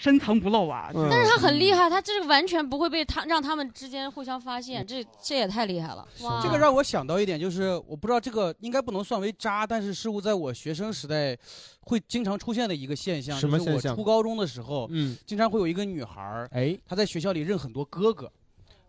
[0.00, 0.90] 深藏不露啊。
[0.94, 6.06] 嗯但是他很厉害，他这个完全不会被他让他们之间互相发现，这这也太厉害了。
[6.22, 11.36] 哇这个让我想到一点，就是我不知道这个应该不能算为渣，但是似乎在我学生时代
[11.82, 18.30] 会经常出现的一个现象，什么就是我初高中的时候，嗯，经常会有一个女孩儿，哎，她在学校里认很多哥哥，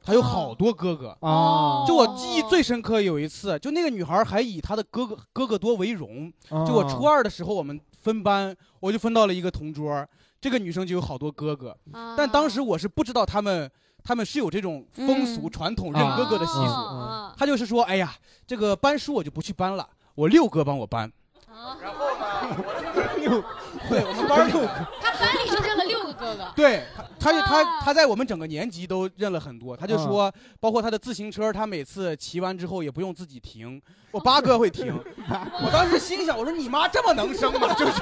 [0.01, 1.17] 她有好多哥哥。
[1.19, 6.31] 哦，就我记忆最深刻，有一次，就那个女孩儿还以她的哥哥哥哥多为荣。
[6.49, 10.07] 哦就我初二的时候，我们分班，我就分到了一个同桌，
[10.41, 12.15] 这个女生就有好多哥哥，啊。
[12.17, 13.71] 但当时我是不知道他们
[14.03, 17.33] 他们是有这种风俗嗯传统认哥哥的习俗。
[17.37, 18.13] 他就是说，哎呀，
[18.47, 21.11] 这个搬书我就不去搬了，我六哥帮我搬。
[23.21, 23.43] 六，
[23.91, 24.65] 对我们班六，
[25.01, 26.51] 他班里就认了六个哥哥。
[26.55, 29.75] 对他，他就他他在我们整个年级都认了很多。
[29.75, 34.93] 他就说，包括他的自行车，他每次骑完之后也不用自己停，我八哥会停。
[35.27, 37.73] 我当时心想，我说你妈这么能生吗？
[37.73, 38.01] 就是，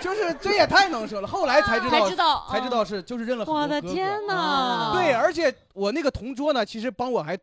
[0.00, 1.26] 就是这也太能生了。
[1.26, 4.92] 后来才知道，才知道才知道是就是认了很多我的哥哥天哪！
[4.94, 7.36] 对，而且我那个同桌呢，其实帮我还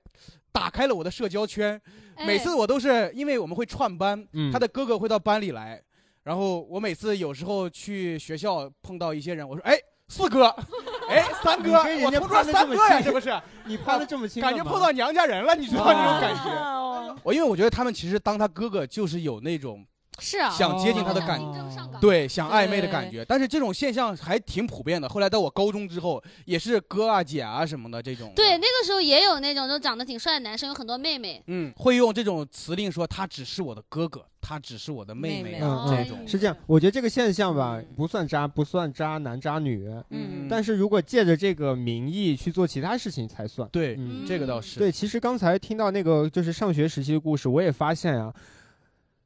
[0.51, 1.81] 打开了我的社交圈。
[2.25, 5.81] 每次我都是因为我们会串班，嗯他的哥哥会到班里来，
[6.25, 9.77] 然后我每次有时候去学校碰到一些人，我说哎。
[10.07, 10.45] 四哥，
[11.09, 11.71] 哎，三哥，
[12.03, 13.41] 我同桌攀得这么三哥呀，近是不是？
[13.65, 16.35] 你拍的这么清感觉碰到娘家人了，你知道那种感。
[16.35, 17.15] 觉。
[17.25, 19.83] 我因为我觉得他们其实当他哥哥就是有那种
[20.19, 21.65] 是啊，想接近他的感觉。
[22.01, 23.23] 对，想暧昧的感觉。
[23.25, 25.07] 但是这种现象还挺普遍的。
[25.07, 28.31] 后来到我高中之后，也是哥啊姐啊什么的这种。
[28.35, 31.41] 对，那个时候也有那种就长得挺帅的男生，有很多妹妹。
[31.47, 36.27] 嗯，会用这种词令说他只是我的哥哥，他只是我的妹妹妹嗯哦嗯，这种。
[36.27, 36.55] 是这样。
[36.67, 43.67] 我觉得这个现象吧嗯，不算渣，不算渣男渣女，嗯但是如果借着这个名义去做其他事情才算。
[43.69, 44.79] 对，嗯这个倒是。
[44.79, 48.33] 对，其实刚才听到那个就是上学时期的故事，我也发现啊，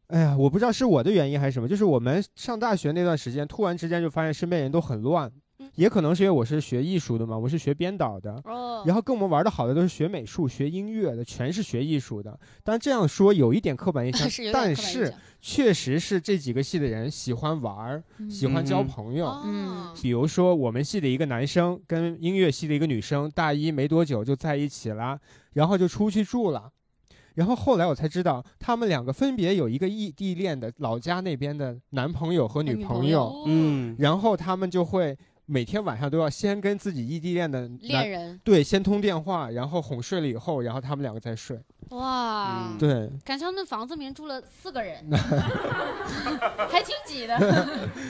[0.10, 8.41] 哎呀，我不知道是我的原因还是什么，就是我们上大学那段时间，突然之间就发现身边人都很乱嗯，也可能是因为我是学艺术的嘛，我是学编导的。
[8.45, 12.32] 哦，然后跟我们玩的好的都是学美术、学音乐的，全是学艺术的。
[12.63, 19.28] 当然这样说有一点刻板印象 但是确实是这几个系的人喜欢玩儿，喜欢交嗯朋友。
[19.45, 25.19] 嗯，比如说，我们系的一个男生跟音乐系的一个女生，大一没多久就在一起了，
[25.54, 26.72] 然后就出去住了。
[27.39, 35.17] 然后后来我才知道，他们两个分别有一个异地恋的老家那边的男朋友和女女朋朋友，哦，嗯，然后他们就会
[35.50, 38.40] 每天晚上都要先跟自己异地恋的恋人。
[38.44, 41.60] 对先通电话，然后哄睡了以后，然后他们两个再睡。
[41.90, 42.78] 哇，嗯。
[42.78, 45.04] 对，感觉他们房子里面住了四个人，
[46.70, 47.36] 还挺挤的，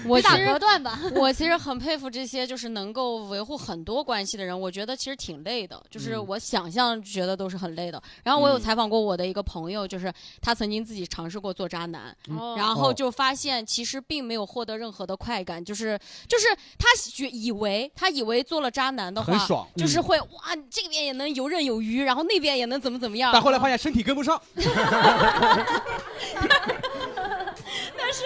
[0.06, 0.99] 我打其实隔断吧。
[1.15, 6.28] 我其实很佩服这些就是能够维护很多关系的人，我觉得其实挺累的，就是嗯。
[6.28, 8.02] 我想象觉得都是很累的。
[8.23, 8.62] 然后我有嗯。
[8.62, 12.56] 采访过我的一个朋友，就是他曾经自己尝试过做渣男，哦。
[12.58, 15.97] 然后哦就发现其实并没有获得任何的快感，就是
[16.28, 16.47] 就是
[16.78, 19.67] 他觉以为他以为做了渣男的话，很爽。
[19.77, 20.27] 就是会哇
[20.69, 23.31] 这边也能游刃有余，然后那边也能怎么怎么样。
[23.31, 24.41] 但后来发现身体跟不上。
[27.97, 28.23] 但是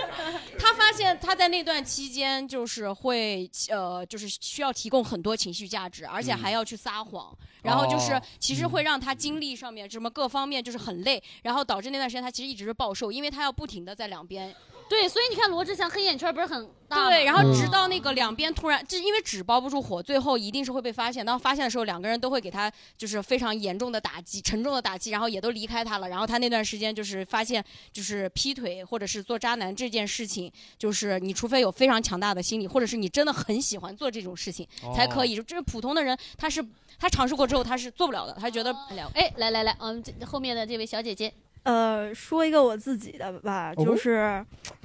[0.58, 14.56] 他发现他在那段期间就是会呃，就是需要提供很多情绪价值，而且还要去撒谎，然后就是哦其实会让他精力上面什么各方面就是很累，然后导致那段时间他其实一直是暴瘦，因为他要不停的在两边
[14.94, 17.10] 对，所以你看罗志祥黑眼圈不是很大吗？
[17.10, 21.26] 对，然后嗯直到那个两边突然，这因为纸包不住火，最后一定是会被发现。
[21.26, 26.08] 当发现的时候，两个人都会给他就是非常严重的打击、沉重的打击，然后也都离开他了。
[26.08, 35.36] 然后他那段时间就是发现，就是劈腿或者是做渣男这件事情，就是你除非有非常强大的心理，或者是你真的很喜欢做这种事情，才可以。
[35.36, 36.64] 就是普通的人，他是
[37.00, 39.12] 他尝试过之后他是做不了的，他觉得了。
[39.16, 44.83] 哎，来来来，嗯，这后面的这位小姐姐，呃，说一个我自己的吧，哦就是我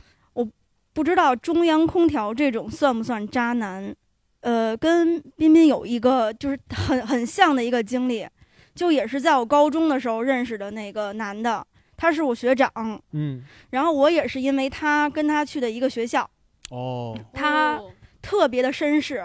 [0.98, 3.94] 不知道中央空调这种算不算渣男。
[4.40, 8.26] 呃，跟彬彬有一个就是很很像的一个经历，
[8.74, 11.64] 就也是在我高中的时候认识的那个男的，
[11.96, 16.28] 他是我学长，嗯，然后我也是因为他跟他去的一个学校，
[16.70, 19.24] 哦，他哦特别的绅士，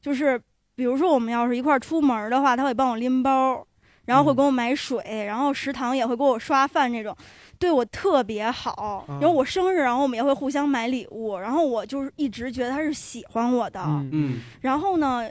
[0.00, 0.40] 就是
[0.74, 3.62] 比如说我们要是一块儿出门儿的话，他会帮我拎包，
[4.06, 4.36] 然后会嗯。
[4.36, 7.14] 给我买水，然后食堂也会给我刷饭，这种
[7.62, 9.04] 对我特别好。
[9.08, 13.80] 啊然后我生日，然后我们也会互相买礼物，然后我就是一直觉得他是喜欢我的。
[13.86, 15.28] 嗯嗯，然后呢，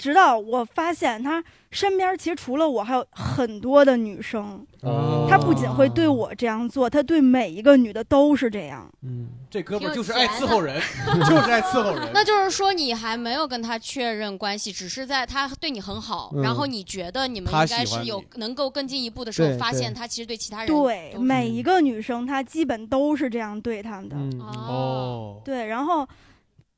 [0.00, 4.66] 直到我发现他身边其实除了我，还有很多的女生。
[4.80, 8.90] 哦他不仅会对我这样做，他对每一个女的都是这样。
[9.02, 12.10] 嗯，这哥们儿就是爱伺候人，就是爱伺候 人。
[12.14, 24.16] 那就是说，你还没有跟他确认关系，只是在他对你很好，嗯然后你觉得你们应该是有能够更进一步的时候，发现他其实对其他人对，每一个女生他基本都是这样对他们的。
[24.16, 26.08] 嗯哦，对，然后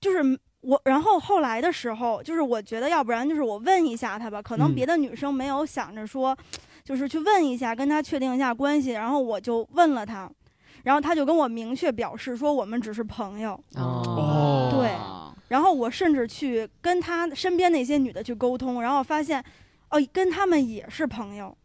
[0.01, 0.19] 就是
[0.63, 6.37] 我，然后后来的时候，就是我觉得要不然就是我问一下他吧，可能嗯别的女生没有想着说，
[6.83, 10.31] 就是去问一下，跟他确定一下关系，然后我就问了他，
[10.85, 14.91] 然后他就跟我明确表示说我们只是朋友，哦对
[15.49, 19.45] 然后我甚至去跟他身边那些女的去沟通，然后发现，
[19.91, 21.57] 哦，跟他们也是朋友。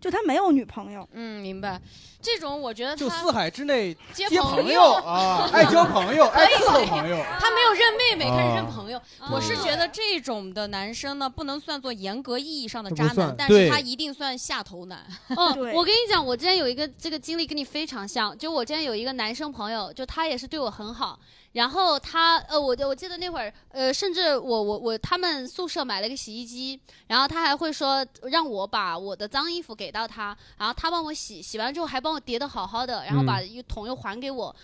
[0.00, 1.06] 就他没有女朋友。
[1.12, 1.78] 嗯，明白。
[2.22, 7.16] 这种我觉得他就四海之内接接朋友啊，爱交朋友，爱 可以伺候朋友。
[7.38, 9.00] 他没有认妹妹，开始认啊朋友。
[9.30, 15.06] 我是觉得这种的男生呢，不能算作严格意义上的渣男，但是他一定算下头男。
[15.36, 21.18] 哦， 对我跟你讲，我之前有一个这个经历跟你非常像，就我之前有一个男生朋友，就他也是对我很好，
[21.52, 34.54] 然后他呃，我我记得那会儿呃，甚至我我我他们宿舍买了个洗衣机，然后他还会说让我把我的脏衣服给到他，然后他帮我洗，洗完之后还帮我叠的好好的，然后把嗯一桶又还给我。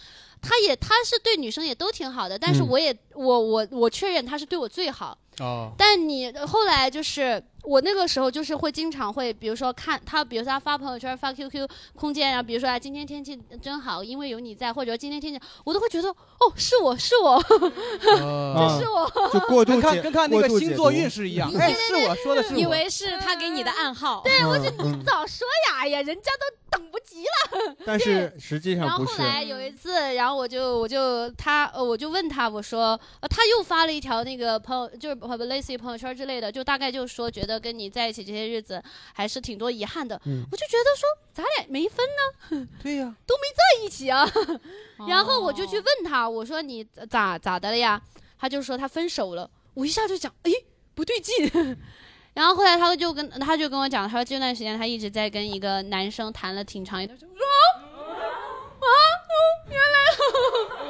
[0.46, 17.42] 他也他是对女生也都挺好的，但是嗯我也、我我我确认他是对我最好，哦，但你后来就是我那个时候就是会经常会，比如说看他，比如说他发朋友圈、发 QQ 空间，然后比如说啊今天天气真好，因为有你在，或者说今天天气，我都会觉得哦是我是我，啊
[18.78, 24.22] 这是我，就过度跟看解跟看那个过度解星座读运势一样， 哎，是我说的是我，以为是他给你的暗号。
[24.24, 27.76] 对我就嗯你早说呀，哎呀，人家都等不及了。
[27.84, 29.12] 但是实际然上不是。
[29.12, 38.82] 后后来有一次，然后我就我就他呃我就问他，我说呃他又发了一条那个朋友，就是呃类似于朋友圈之类的，就大概就说觉得跟你在一起这些日子
[39.14, 40.20] 还是挺多遗憾的。
[40.26, 44.28] 嗯我就觉得说咱俩没分呢，对呀，都没在一起啊。
[45.08, 48.00] 然后我就哦去问他，我说你咋咋的了呀？
[48.38, 49.50] 他就说他分手了。
[49.74, 50.52] 我一下就讲，哎，
[50.94, 51.34] 不对劲。
[52.32, 57.30] 然后后来他就跟他就跟我讲，他说这段时间他一直在跟一个男生谈了挺长一段时间。
[57.30, 57.56] 我说啊
[58.80, 58.88] 啊，
[59.70, 59.95] 原来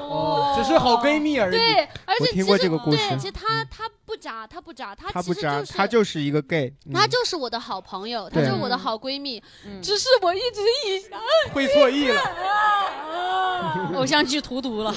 [0.08, 1.56] 哦，只是好闺蜜而已。
[1.56, 11.04] 对，而且我听过其实这个故事对，其实他他不渣，他不渣，他他不渣，其实就是他就是一个 gay，嗯他就是我的好朋友，他就是我的好闺蜜，嗯只是我一直以
[11.52, 12.20] 会错意了。
[13.94, 14.94] 偶像剧荼毒了。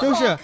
[0.00, 0.38] 就是。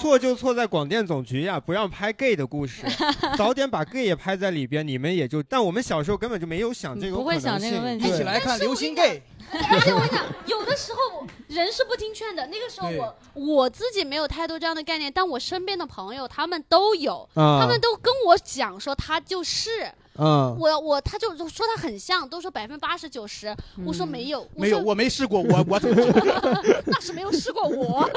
[0.00, 2.84] 错就错在广电总局呀，不让拍 gay 的故事，
[3.36, 5.42] 早点把 gay 也拍在里边，你们也就。
[5.42, 9.20] 但我们小时候根本就没有想这个不会想这个问题一起来看流星 gay，
[9.70, 12.46] 而且我跟你讲，有的时候人是不听劝的。
[12.46, 23.56] 那个时候我我自己没有太多这样的概念，但我身边的朋友他们都有，啊他们都跟我讲说他就是嗯，我我他就说他很像，都说百分之八十九十。
[23.86, 26.40] 我说没有，没有，说我没试过，我我怎么知道？
[26.84, 28.08] 那是没有试过我，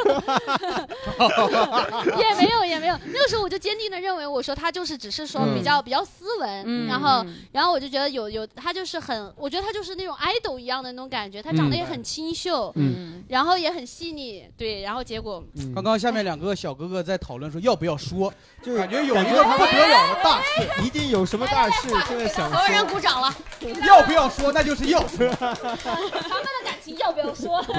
[2.17, 2.97] 也没有也没有。
[3.05, 18.31] 那个时候我就坚定的认为，我说他就是只是说比较、比较斯文，嗯然后嗯然后我就觉得有有他就是很，我觉得他就是那种 idol 一样的那种感觉，他长得也很清秀，嗯然后也很细腻，对，然后结果嗯刚刚下面两个小哥哥在讨论说要不要说，
[18.63, 22.83] 就是感觉有一个不得了的大事，一定有什么大事，现在想所有人。
[22.83, 23.33] 鼓掌了。
[23.87, 25.27] 要不要说那就是要说。
[25.39, 27.63] 他们的感情要不要说？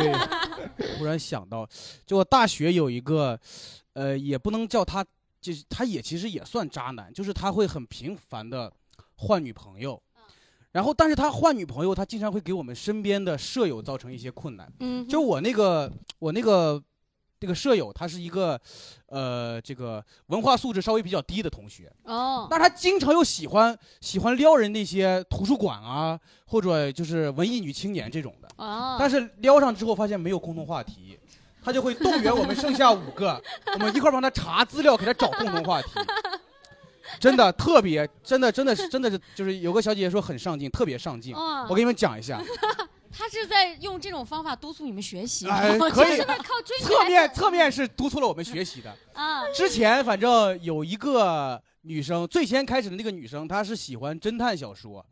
[0.79, 1.69] 对，突然想到，
[2.07, 3.39] 就我大学有一个，
[3.93, 5.05] 呃，也不能叫他，
[5.43, 8.73] 就是他也其实也算渣男，就是他会很频繁的
[9.17, 10.03] 换女朋友，
[10.73, 14.73] 然后但是他换女朋友，他经常会给我们身边的舍友造成一些困难。
[14.81, 16.83] 嗯，就我那个我那个
[17.45, 18.59] 那个舍友，他是一个，
[19.09, 28.49] 呃，这个文化素质稍微比较低的同学，哦，但是他经常又喜欢喜欢撩人那些图书馆啊，或者就是文艺女青年这种的。
[28.57, 31.18] 哦，但是撩上之后发现没有共同话题，
[31.62, 33.38] 他就会动员我们剩下五个，
[33.74, 35.90] 我们一块帮他查资料，给他找共同话题。
[37.20, 41.34] 真的特别，真的真的是真的是，就是有个小姐姐说很上进，特别上进。
[41.34, 42.42] 哦我给你们讲一下，
[43.17, 48.95] 他是在用这种方法督促你们学习，哎， 可以是，在靠追女侧面侧面是督促了我们学习的。
[49.12, 55.05] 啊， 之前反正有一个女生，最先开始的那个女生，她是喜欢侦探小说，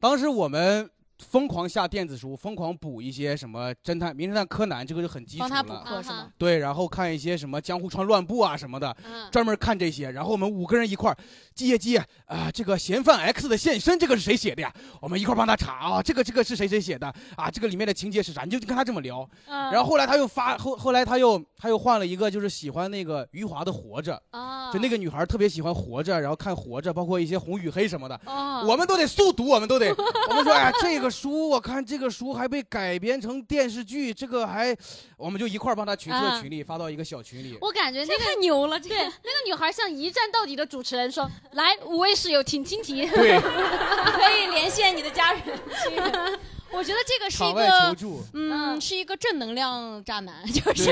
[0.00, 0.90] 当时我们。
[1.22, 5.82] 疯狂下电子书，疯狂补一些什么侦探、名侦探柯南，这个就很基础帮他补了。
[5.84, 6.28] 课是吗？
[6.36, 10.10] 对，然后看一些什么江户川乱步啊什么的，嗯专门看这些。
[10.10, 11.16] 然后我们五个人一块儿，
[11.54, 14.72] 季业季啊，这个嫌犯 X 的现身，这个是谁写的呀？
[15.00, 17.06] 我们一块儿帮他查啊，这个这个是谁谁写的
[17.36, 17.50] 啊？
[17.50, 18.42] 这个里面的情节是啥？
[18.42, 19.28] 你就跟他这么聊。
[19.46, 28.20] 嗯然后后来他又发后后来他又他又换了一个，就是喜欢那个余华的《活着》，啊，就那个女孩特别喜欢《活着》，然后看《活着》，包括一些红与黑什么的。
[28.26, 29.94] 哦，我们都得速读，我们都得，
[30.28, 34.74] 我们说，哎呀，这个书我看这个书还被改编成电视剧，这个还，
[35.18, 37.58] 我们就一块儿帮他群策啊群力，发到一个小群里。
[37.60, 43.06] 我感觉那这个太牛了，这对那个女孩像一站到底的主持人说：“来，五位室友请听题。
[43.06, 45.42] 对， 可以连线你的家人。
[46.74, 47.94] 我觉得这个是一个，
[48.32, 50.90] 嗯，是一个正能量渣男， 就是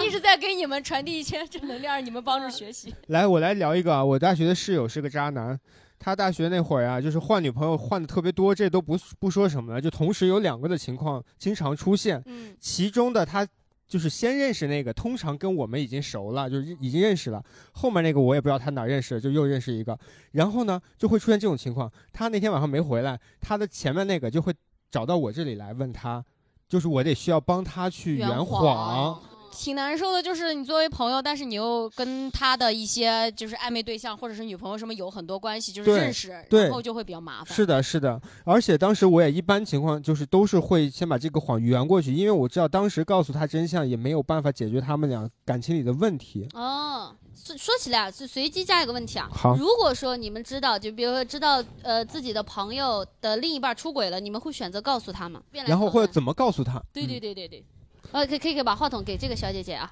[0.00, 2.94] 一直在给你们传递一些正能量，你们帮助学习。
[3.08, 5.58] 来，我来聊一个啊，我大学的室友是个渣男。
[5.98, 12.22] 他大学那会儿啊，就是换女朋友换的特别多，这都不不说什么了，就同时有两个的情况经常出现。
[12.26, 13.46] 嗯其中的他
[13.88, 17.42] 就是先认识那个，通常跟我们已经熟了，就是已经认识了。
[17.72, 19.96] 后面那个我也不知道他哪儿认识的，就又认识一个，
[20.32, 21.90] 然后呢就会出现这种情况。
[22.12, 24.52] 他那天晚上没回来，他的前面那个就会
[24.90, 26.24] 找到我这里来问他，
[26.68, 29.22] 就是我得需要帮他去圆谎。
[29.50, 37.54] 挺难受的，就是你作为朋友，但是你又跟他的一些就是暧昧对象或者是女朋友什么有很多关系，就是对认识，对然后就会比较麻烦。
[37.54, 46.48] 是的，是的，而且当时我也一般情况就是都是会先把这个谎圆过去，因为我知道当时告诉他真相也没有办法解决他们俩感情里的问题。
[46.52, 49.28] 哦，说说起来啊，是随机加一个问题啊。
[49.32, 55.40] 好如果说你们知道，就比如说知道呃自己的朋友的另一半出轨了，你们会选择告诉他吗？
[55.50, 56.82] 变来然后讨或者怎么告诉他？
[56.92, 57.64] 对对对对对。
[58.12, 59.90] 哦，可以可以可以把话筒给这个小姐姐啊。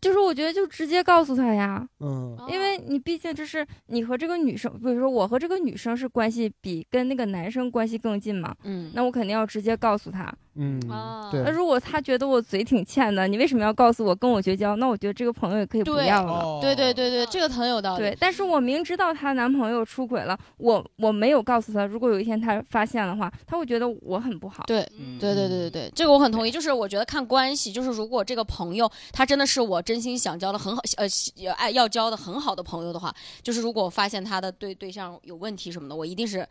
[0.00, 10.32] 就是我觉得就直接告诉他呀，嗯哦因为你毕竟这是你和这个女生，比如说我和这个女生是关系比跟那个男生关系更近嘛，嗯，那我肯定要直接告诉他。
[10.56, 14.74] 嗯，那如果他觉得我嘴挺欠的，你为什么要告诉我跟我绝交？
[14.76, 16.32] 那我觉得这个朋友也可以不要了。
[16.32, 18.00] 哦对对对对，这个很有道理。
[18.02, 21.86] 对，但是我明知道她男朋友出轨了，我我没有告诉她。
[21.86, 24.64] 如果有一天她发现的话，她会觉得我很不好。
[24.66, 26.50] 对嗯对对对对对，这个我很同意。
[26.50, 33.12] 就是我觉得看关系，就是如果这个朋友他真的是我真心想交的很好，呃，爱要交的很好的朋友的话，
[33.42, 36.46] 就是如果我发现他的对对象有问题什么的，我一定是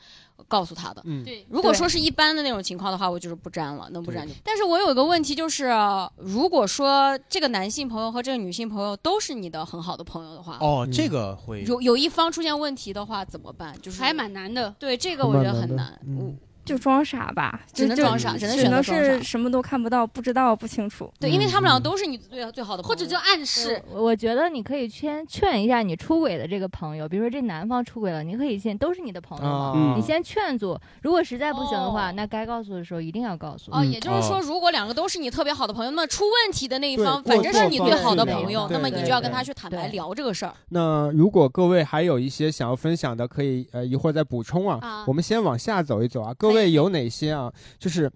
[0.49, 1.01] 告诉他的。
[1.05, 4.33] 嗯，对，如果说是一般的那种情况的话，我就是不沾了，能不沾就。
[4.43, 5.71] 但是我有一个问题，就是
[6.17, 13.73] 如果说这个男性朋友和这个女性朋友都是你的很好的朋友的话，哦，嗯这个会有有一方出现问题的话怎么办？
[13.81, 14.75] 就是还蛮难的。
[14.77, 15.99] 对这个我觉得蛮难难。
[16.05, 21.11] 嗯我就装傻吧，只能装傻只能只能是什么都看不到、不知道、不清楚。
[21.19, 30.79] 对，因为他们俩嗯都是你最最好的朋友，或者就暗示，我我觉得你可以先劝一下你出轨的这个朋友，比如说这男方出轨了，你可以先都是你的朋友你先劝阻。
[31.01, 33.71] 如果实在不行的话，哦那该告诉的时候一定要告诉。
[33.71, 40.53] 哦，嗯也就是说，哦如果两个都是你特别好的朋友，那么出问题的那一方，反正是你最好的朋友，那么你就要跟他去坦白聊这个事儿。
[40.69, 44.77] 那如果各位还有一些想要分享的，可以呃一会儿再补充啊。
[44.81, 47.53] 啊我们先往下走一走啊，各可以有哪些啊？
[47.77, 48.11] 就是。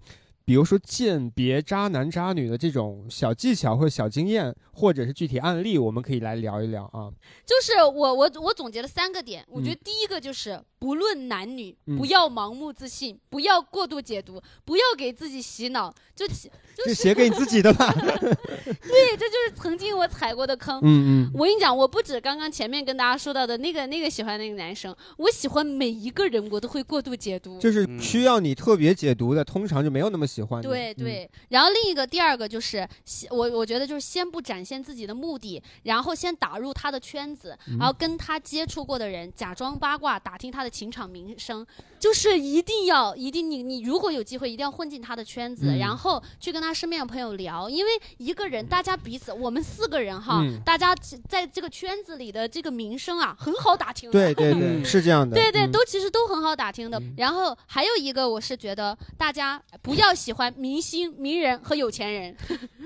[0.46, 7.08] 比如说鉴别渣男渣女的这种小技巧或者小经验，或者是具体案例，我们可以来聊一聊啊。
[7.46, 17.92] 就是我我我总结了三个点，我觉得嗯第一个就是不论男女，嗯不要盲目自信，不要过度解读，不要给自己洗脑，就其就是写给你自己的吧。
[17.94, 20.80] 对，这就是曾经我踩过的坑。
[20.82, 27.58] 嗯嗯，我跟你讲，我不止刚刚前面跟大家说到的那个那个喜欢那个男生，我喜欢每一个人，我都会过度解读。
[27.60, 32.86] 就是嗯需要你特别解读的，通常就没有那么喜欢对对，然后另一个第二个就是，
[33.30, 41.66] 我我觉得就是先不展现自己的目的，然后先打入他的圈子，嗯然后跟他接触过的人假装八卦，打听他的情场名声，
[41.98, 50.94] 就是一定要一定你你如果有机会，一定要混进他的圈子，嗯然后去跟他身边的朋友聊，因为一个人大家彼此，我们四个人哈，嗯大家
[51.28, 54.12] 在这个圈子里的这个名声啊，很好打听的。
[54.12, 55.34] 对对对，嗯是这样的。
[55.34, 56.98] 对对，嗯都其实都很好打听的。
[56.98, 62.36] 嗯然后还有一个，我是觉得大家不要喜欢明星、名人和有钱人，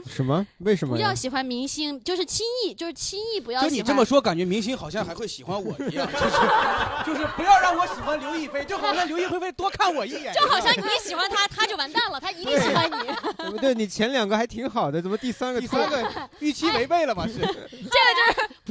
[0.06, 0.46] 什么？
[0.58, 0.94] 为什么？
[0.94, 3.78] 不要喜欢明星，就是轻易，就是轻易不要就喜欢。
[3.78, 6.24] 你这么说，感觉明星好像还会喜欢我一样，就是
[7.06, 12.96] 就是不要让我喜欢刘亦菲，就好像刘亦菲会多看我一眼一样，就好像你喜欢他，他就完蛋了，他一定喜欢你。
[13.36, 13.74] 对不对？
[13.74, 17.26] 你前两个还挺好的，怎么第三个第三个预期违背了嘛？
[17.26, 17.46] 是普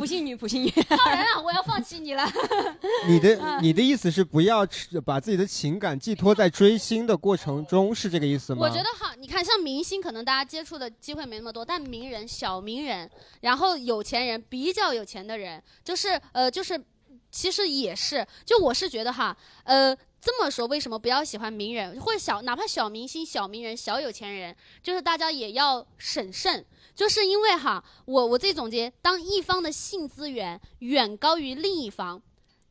[0.08, 0.72] 信女，普信女。
[0.90, 2.24] 当然了，我要放弃你了。
[3.08, 4.66] 你的你的意思是不要
[5.06, 8.62] 把自己的情感寄托在追星的过程中，是这个意思吗？
[8.62, 13.10] 我觉得哈，你看像明星，可能大家接触的机会没那么多，但名人、小名人，
[13.42, 16.82] 然后有钱人，比较有钱的人，就是呃，就是
[17.30, 19.36] 其实也是，就我是觉得哈，
[19.66, 19.96] 呃。
[20.20, 26.66] 这么说，为什么不要喜欢名人或者小，哪怕小明星、小名人、小有钱人，就是大家也要审慎，
[26.96, 32.22] 就是因为哈，我我自己总结，当一方的性资源远高于另一方，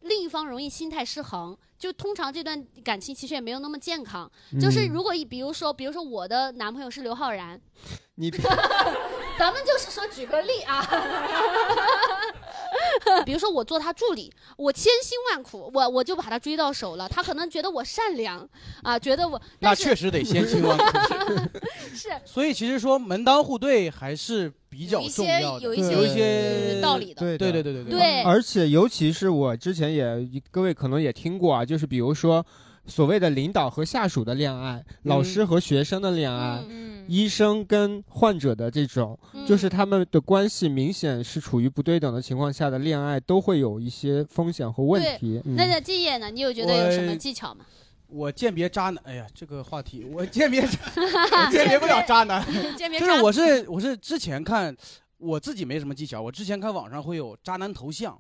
[0.01, 4.31] 另一方容易心态失衡，就通常这段感情其实也没有那么健康。
[4.61, 4.91] 就是嗯。
[4.93, 7.61] 如果一比如说，比如说我的男朋友是刘昊然，
[8.17, 8.31] 你
[9.39, 10.83] 咱们就是说举个例啊，
[13.25, 18.49] 比如说我做他助理，我千辛万苦，我我就把他追到手了，他可能觉得我善良
[18.83, 20.85] 啊，觉得我，那确实得千辛万苦。
[21.95, 22.11] 是。
[22.25, 27.91] 所以其实说门当户对还是比较有一些重要的，有一些有一些道理的对对对对对。
[27.91, 28.23] 对。
[28.23, 32.45] 而且尤其是我之前也各位可能也听过啊，就是比如说
[32.87, 36.63] 所谓的领导和下属的恋爱，老师和学生的恋爱。
[36.69, 45.41] 嗯医生跟患者的这种，嗯就是他们的关系明显是处于不对等的情况下的恋爱，都会有一些风险和问题。
[45.45, 47.65] 嗯那在季业呢，你有觉得有什么技巧吗？
[48.09, 52.45] 我鉴别渣男，哎呀，这个话题我鉴别， 我鉴别不了渣男。
[52.77, 54.77] 鉴别就是我是我是之前看
[55.19, 58.19] 我自己没什么技巧，我之前看网上会有渣男头像，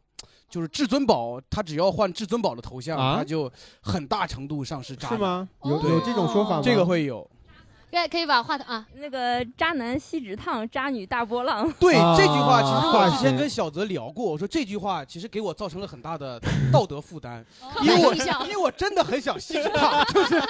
[0.48, 5.18] 就是至尊宝，他只要换至尊宝的头像，啊他就很大程度上是渣男。
[5.18, 5.48] 是吗？
[5.64, 6.62] 有对有这种说法吗？
[6.64, 7.28] 这个会有。
[7.88, 11.72] 可可以把话筒啊，那个渣男锡纸烫，渣女大波浪。
[11.80, 16.38] 对啊这句话，其实我之前跟小泽聊过，我说这句话其实给我造成了很大的
[16.70, 17.42] 道德负担，
[17.80, 20.42] 因为我板印象因为我真的很想锡纸烫，就是，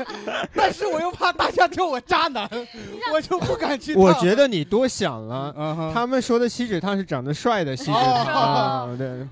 [0.54, 2.50] 但是我又怕大家叫我渣男，
[3.12, 4.02] 我就不敢去烫。
[4.02, 5.92] 我觉得你多想了。
[5.94, 9.28] 他们说的锡纸烫是长得帅的锡纸哦烫，啊 对，嗯，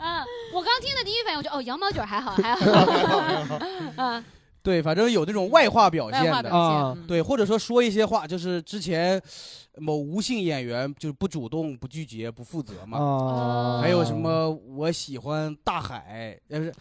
[0.55, 3.59] 我刚听的第一反应，我就哦，羊毛卷还好， 还好。
[3.97, 4.25] 啊，
[4.63, 6.49] 对，反正有那种外化表现的。
[6.51, 7.05] 啊，嗯。
[7.09, 9.21] 对，或者说说一些话，就是之前
[9.79, 12.99] 某无性演员就是不主动、不拒绝、不负责嘛。
[12.99, 16.73] 哦，还有什么我喜欢大海，呃，不是，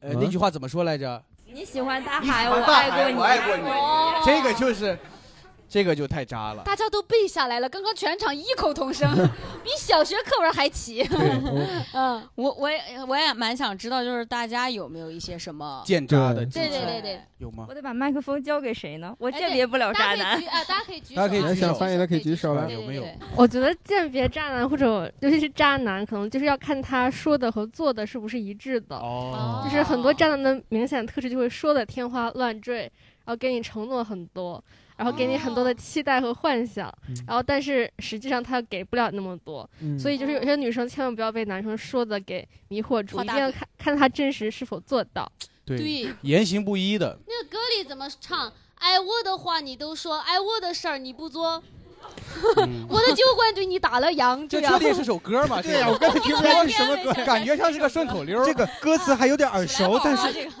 [0.00, 1.22] 呃，那嗯句话怎么说来着？
[1.52, 3.62] 你喜欢大海，我爱过你，我爱过你。
[3.68, 4.22] 哦。
[4.24, 4.98] 这个就是，
[5.70, 6.62] 这个就太渣了。
[6.64, 9.08] 大家都背下来了，刚刚全场异口同声，
[9.62, 11.06] 比小学课文还齐。
[11.94, 17.74] 嗯，我我也我也蛮想知道，就是大家有没有一些什么见渣的对技巧对对对对，有吗我？
[17.74, 19.14] 得把麦克风交给谁呢？
[19.18, 21.14] 我鉴别不了渣男大家可以举。
[21.14, 23.06] 啊，大家可以举手，大家可以举发言的可以举手有没有
[23.36, 28.96] 我觉得鉴别渣男或者尤其是渣男，可能就是要看他说的和做的是不是一致的。
[28.96, 32.80] 哦就是很多渣男的明显特质就会说的天花乱坠，
[33.24, 34.62] 然后给你承诺很多，
[35.00, 45.26] 然后给你很多的期待和幻想，嗯然后但是实际上他给不了那么多，嗯所以就是有些女生千万不要被男生说的给迷惑住，一定要看看他真实是否做到。
[45.64, 48.52] 对，对，言行不一的，那个歌里怎么唱？
[48.74, 51.62] 爱我的话你都说，爱我的事儿你不做，
[52.58, 55.62] 嗯我的酒馆对你打了烊，样这确定是首歌吗？
[55.62, 58.44] 对呀，这我刚才听不出来 是什么歌，感觉像是个顺口溜。
[58.44, 60.52] 这个歌词还有点耳熟，但是这个，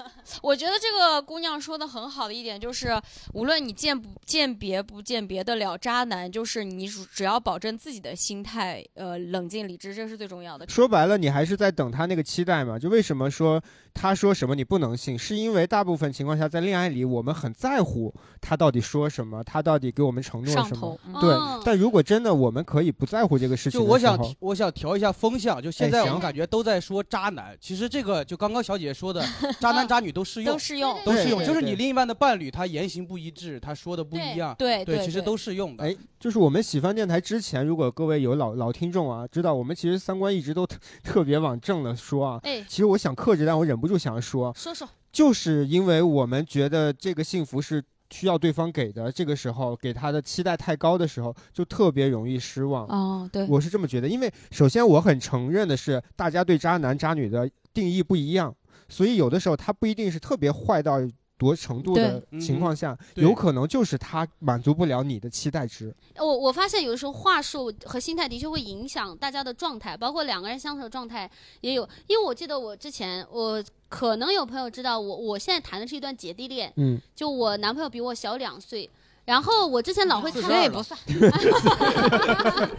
[0.42, 3.00] 我觉得这个姑娘说的很好的一点就是，
[3.34, 10.68] 无论你鉴不鉴别不鉴别得了渣男，就是你只只要保证自己的心态，呃，冷静理智，这是最重要的。
[10.68, 12.78] 说白了，你还是在等他那个期待嘛。
[12.78, 13.62] 就为什么说
[13.92, 29.24] 他说什么你不能信，是因为大部分情况下在恋爱里，我们很在乎他到底说什么，他到底给我们承诺什么上头。，嗯对嗯，但如果真的我们可以不在乎这个事情就我想我想调一下风向，就现在我们感觉都在说渣男，其实这个就刚刚小姐姐说的，
[29.60, 30.98] 渣男渣女都适用都，适用。
[31.04, 31.44] 都适用。
[31.44, 35.84] 就是你另一半的伴侣，他言行不一致，他说的不一样，对对，其实都适用的。
[35.84, 42.40] 哎，就是我们喜欢电台之前，如果各位有老老听众啊，知道我们其实三观一直都特特别往正了说啊。
[42.42, 52.86] 哎，其实我想克制，但我忍不住想说，说说，就是因为我们觉得这个幸福是需要对方给的，这个时候给他的期待太高的时候，就特别容易失望。
[52.86, 58.52] 哦，对，我是这么觉得，因为首先我很承认的是，大家对渣男渣女的定义不一样，
[58.88, 60.98] 所以有的时候他不一定是特别坏到
[61.38, 65.94] 多程度的情况下，对有可能就是他满足不了你的期待值。
[66.18, 71.30] 我我发现有的时候话术和心态的确会影响大家的状态，包括两个人相处的状态
[71.62, 71.88] 也有。
[72.06, 78.90] 因为我记得我之前，我可能有朋友知道我，我现在谈的是一段姐弟恋，嗯，就我男朋友比我小两岁，
[79.24, 81.00] 然后我之前老会42开，了算。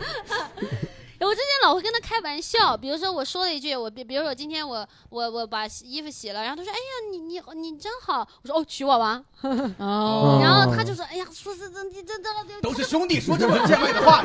[1.25, 9.21] 我之前老会跟他开玩笑，比如说我说了一句，我比比如说今天我我我把衣服洗了，然后他说，哎呀，你你你真好，我说哦，娶我吧，
[9.79, 14.23] 哦然后他就说，哎呀，说这这你这这这都是兄弟说这么见外的话，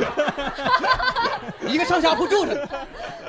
[1.69, 2.65] 一个上下铺住着。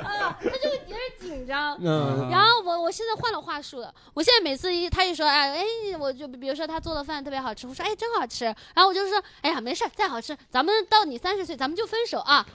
[0.04, 1.78] 啊， 他就有点紧张。
[1.82, 5.66] 嗯然后我我现在换了话术了，我现在每次一他一说哎哎，
[6.00, 12.46] 我就比如说他做的饭特别好吃，我说哎真好吃，然后我就说哎呀没事儿再好吃，咱们到你三十岁咱们就分手啊。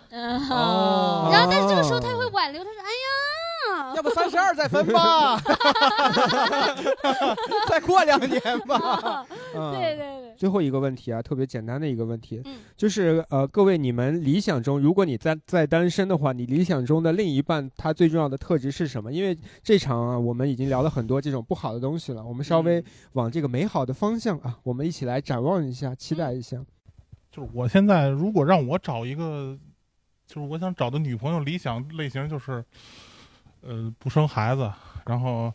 [0.50, 1.01] 哦
[1.32, 5.40] 然后但是这个时候他会挽留，他说哎呀，要不三十二再分吧，
[7.68, 9.26] 再过两年吧。
[9.54, 9.72] 嗯。
[9.72, 12.56] 对对对，最后一个问题啊，特别简单的一个问题，嗯。
[12.76, 19.12] 就是呃，各位你们理想中，如果你在在单身的话，你理想中的另一半他最重要的特质是什么？
[19.12, 26.58] 因为这场啊，我们已经聊了很多这种不好的东西了，我们稍微往这个美好的方向啊，我们一起来展望一下，期待一下。
[27.30, 29.56] 就是我现在如果让我找一个，
[30.26, 32.64] 就是我想找的女朋友理想类型就是，
[33.60, 34.72] 呃，不生孩子，
[35.04, 35.52] 然后，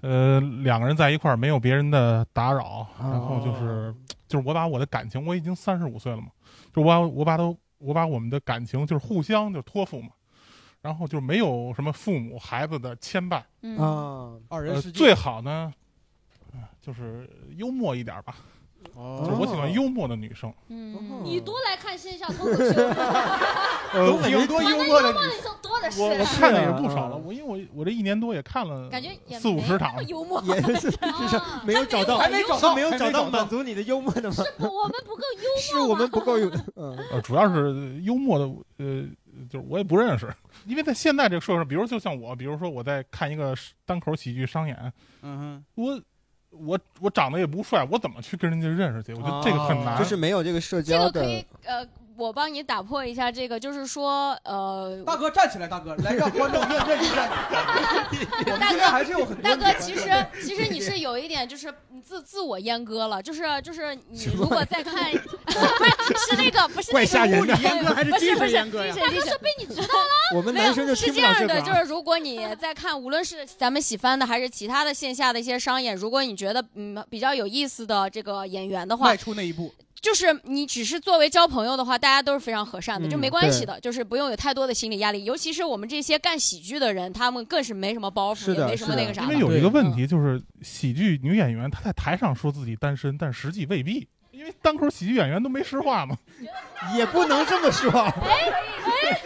[0.00, 3.94] 呃，两个人在一块儿没有别人的打扰，然后就是，
[4.28, 6.28] 就是我把我的感情，我已经三十五岁了嘛，
[6.72, 10.10] 就我把我把都我把我们的感情就是互相就托付嘛，
[10.82, 14.42] 然后就没有什么父母孩子的牵绊，嗯。
[14.48, 15.72] 二人世界最好呢，
[16.52, 18.63] 呃就是幽默一点吧，哦
[18.94, 20.52] 就是我喜欢幽默的女生。
[20.68, 22.82] 嗯，你多来看线下脱口秀，
[23.94, 25.52] 呃有 挺多幽默的女生。
[25.62, 26.00] 多的是。
[26.00, 29.94] 我我看的也啊不少了，我因为我我这一年多也看了感觉四五十场。
[30.06, 34.36] 幽默，也是 就是没有找到，还没找到没有找到满足你的幽默的吗？
[34.58, 38.44] 我们不够幽默是我们不够有，嗯，呃，主要是幽默的，
[38.78, 39.04] 呃，
[39.48, 40.32] 就是我也不认识，
[40.66, 43.54] 因为在现在这个社会上，比如就像我，比如说我在看一个
[43.86, 45.64] 单口喜剧商演，嗯哼。
[45.74, 46.00] 我
[46.58, 49.14] 我我长得也不帅，我怎么去跟人家认识去？
[49.14, 49.98] 我觉得这个很难。
[49.98, 51.46] 就是没有这个社交的个可以。
[51.64, 51.86] 呃，
[52.16, 58.26] 我帮你打破一下这个，就是说呃，，大哥站起来，大哥来让观众认认识认识。
[58.50, 68.94] 我们今天还是有很多大哥，其实其实你是有一点就是自自我阉割了，就是就是你如果再看， 是那个不是那个怪吓人的物理阉割 还是精不是不是神阉割呀？
[68.96, 70.36] 大哥是被你知道了。
[70.36, 71.60] 我们没有男生就是这样的。
[71.62, 79.72] 就是如果你在看，无论是咱们喜欢的还是其他的线下的一些商演，如果你觉得嗯比较有意思的这个演员的话迈，出那一步，
[80.04, 85.24] 就是你只是作为交朋友的话，大家都是非常和善的，嗯就没关系的，就是不用有太多的心理压力。
[85.24, 89.22] 尤其是我们这些干喜剧的人，他们更是没什么包袱，的也没什么那个啥。
[89.22, 94.06] 因为有一个问题，就是喜剧女演员她在台上说自己单身，但实际未必。
[94.30, 96.14] 因为单口喜剧演员都没实话嘛，
[96.94, 97.90] 也不能这么说。
[97.90, 98.12] 哎
[98.84, 99.22] 哎，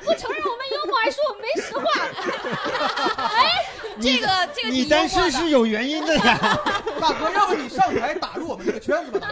[0.00, 1.84] 不承认我们幽默，还说我们没实话。
[3.36, 3.66] 哎，
[4.00, 6.58] 这个这个你单身是有原因的呀。
[7.00, 9.28] 大哥，要不你上台打入我们这个圈子吧？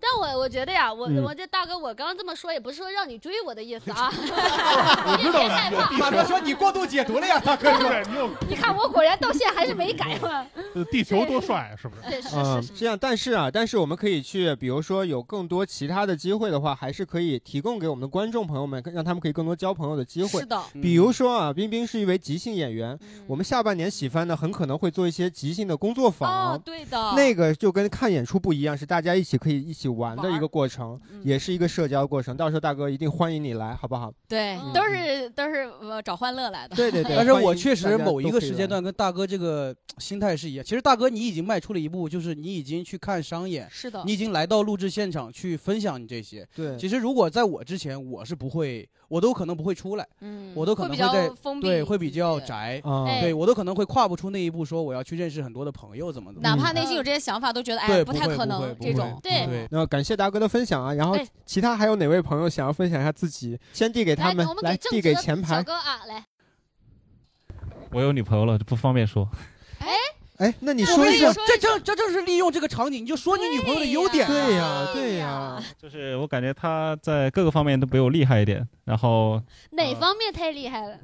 [0.00, 4.10] 但我我觉得呀，我嗯我这大哥，我刚刚这么说也不是说让你追我的意思啊。
[4.14, 7.88] 我知道别害怕大哥说你过度解读了呀，大哥说。
[7.88, 8.04] 对
[8.48, 10.18] 你看我果然到现在还是没改
[10.90, 12.02] 地球多帅，是不是？
[12.10, 12.74] 对，是嗯是，是。
[12.74, 20.46] 这样，但是啊，但是我们可以去，比如说有更多其他的机会的话，还是可以提供给我们的观众朋友们，让他们可以更多交朋友的机会是。
[20.46, 26.52] 的，比如说啊，冰冰是一位即兴演员，嗯我们下半年喜欢呢，很可能会做一些即兴的工作坊。
[26.52, 32.36] 哦，对的，那个就跟看演出不一样，是大家一起可以一起玩的一个过程，嗯也是一个社交过程。
[32.36, 34.12] 到时候大哥一定欢迎你来，好不好？
[34.28, 36.74] 对嗯，都是都是呃找欢乐来的。
[36.74, 37.16] 对对对。
[37.16, 40.64] 但是我确实某一个时间，段跟大哥这个心态是一样。
[40.64, 46.46] 其实大哥你已经迈出了一步，就是你已经去看商演，是的你，已经来到录制现场去分享你这些。
[46.54, 52.38] 对，其实如果在我之前，我是不会，我都可能不会出来，嗯，我都可能会比较能在封闭，对，会比较。
[52.48, 56.48] 宅，啊，哎对我都可能会跨不出那一步，说我要去认识很多的朋友，怎么怎么。
[56.48, 59.18] 哪怕内心有这些想法，都觉得哎不太可能这种。
[59.22, 63.56] 对对，那感谢大哥的分享啊，然后哎其他还有哪位朋友想要分享一下自己？
[63.72, 65.62] 先递给他们来，递给前排小。
[65.62, 66.24] 哥啊，来，
[67.92, 69.28] 我有女朋友了，不方便说。
[69.78, 69.86] 哎
[70.38, 74.26] 哎，那你说一下这正这正是利用这个场景，你就说你女朋友的优点。
[74.26, 80.98] 对呀，对呀，就是我感觉她在各个方面都比我厉害一点，然后哪方面太厉害了？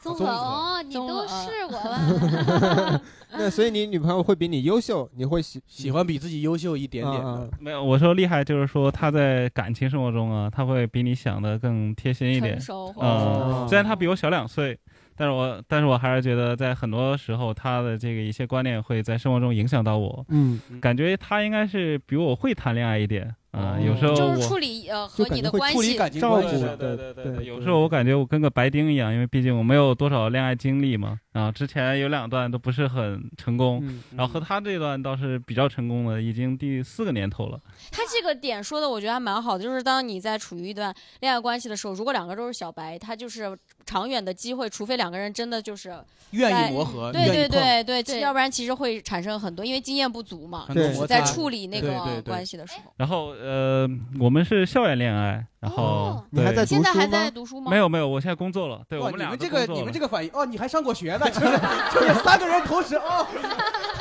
[0.00, 3.02] 综合综合哦，你都是我了。
[3.30, 7.50] 那所以你女朋友会比你优秀，你会喜 喜欢比自己优秀一点点。
[7.60, 12.58] 没有我说厉害，就是说她在感情生活中啊，她会比你想的更贴心一点
[13.00, 14.78] 嗯，虽然她比我小两岁，
[15.16, 20.24] 但是我但是我还是觉得在很多时候她的这个一些观念会在生活中影响到我。
[20.28, 31.18] 嗯，感觉她应该是比我会谈恋爱一点啊、哦有时候就是处理呃和你的关系，感情照顾，对对对对有时候我感觉我跟个白丁一样，因为毕竟我没有多少恋爱经历嘛。
[31.32, 37.60] 啊，之前有两段都不是很成功，嗯然后和他这段倒是比较成功的，已经第四个年头了。
[37.92, 43.56] 他这个点说的，我觉得还蛮好的，就是当你在处于一段恋爱关系的时候，如果两个都是小白，他就是
[43.88, 45.96] 长远的机会，除非两个人真的就是
[46.32, 51.14] 愿意磨合，对对对对，对要不然其实会产生很多，因为经验不足嘛，对很多摩擦。
[51.14, 52.92] 在处理那个关系的时候。
[52.98, 53.88] 然后呃，
[54.20, 57.24] 我们是校园恋爱，然后、哦你还在现在还读书吗？
[57.24, 57.70] 在读书吗？
[57.70, 58.82] 没有没有，我现在工作了。
[58.90, 61.46] 对我，们俩你们这个你们这个反应哦，你还上过学呢，就是
[61.94, 63.26] 就是三个人同时哦，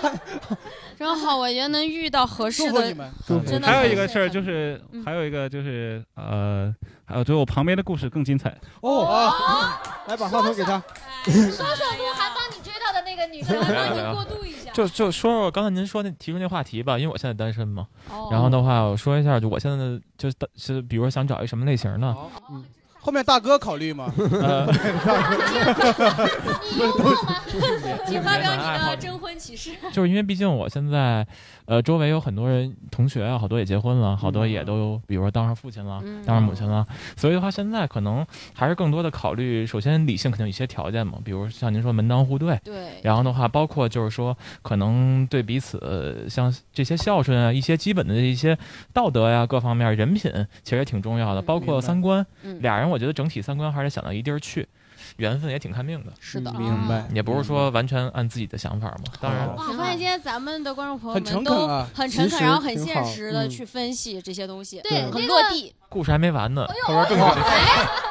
[0.98, 2.82] 真好，我觉得能遇到合适的，
[3.62, 6.74] 还有一个事儿就是，嗯还有一个就是呃，
[7.06, 8.58] 还有就我旁边的故事更精彩。
[8.82, 9.06] 哦，
[10.08, 10.82] 来把话筒给他。
[11.24, 11.66] 说说
[11.98, 14.72] 鹿晗帮你追到的那个女生，没有没有过渡一下。
[14.72, 17.88] 就就说说刚才您说那提出那话题吧，因为我现在单身嘛。
[18.10, 22.32] 哦然后的话，我说一下，就我现在的就是是，比如说想找一什么类型的，好
[23.08, 24.14] 后面大哥考虑吗？
[24.18, 24.66] 呃，
[26.70, 27.42] 你幽默吗？
[28.06, 29.72] 请发表你的征婚启事。
[29.94, 31.26] 就是因为毕竟我现在，
[31.64, 36.86] 呃，周围有很多人同学啊，好多也结婚了，好多也都比如说当上父亲了，嗯当上母亲了，
[37.16, 48.58] 所以的话，现在可能还是更多的考虑，首先理性肯定有一些条件嘛，比如像您说门当户对，对，然后的话，包括就是说，可能对彼此呃像这些孝顺啊，一些基本的一些
[48.92, 50.30] 道德呀、各方面人品，
[50.62, 52.18] 其实也挺重要的，嗯包括三观。
[52.44, 54.68] 嗯，俩人我觉得整体三观还是想到一地儿去，
[55.18, 56.62] 缘分也挺看命的，是的，嗯。
[56.62, 59.04] 明白也不是说完全按自己的想法嘛。
[59.20, 63.50] 当然，哇，我发现今天咱们的观众朋友很们都诚恳啊很诚恳，然后很现实的嗯。
[63.50, 65.74] 去分析这些东西，对，很那个落地。
[65.90, 67.28] 故事还没完呢，后边更好。
[67.28, 67.42] 哎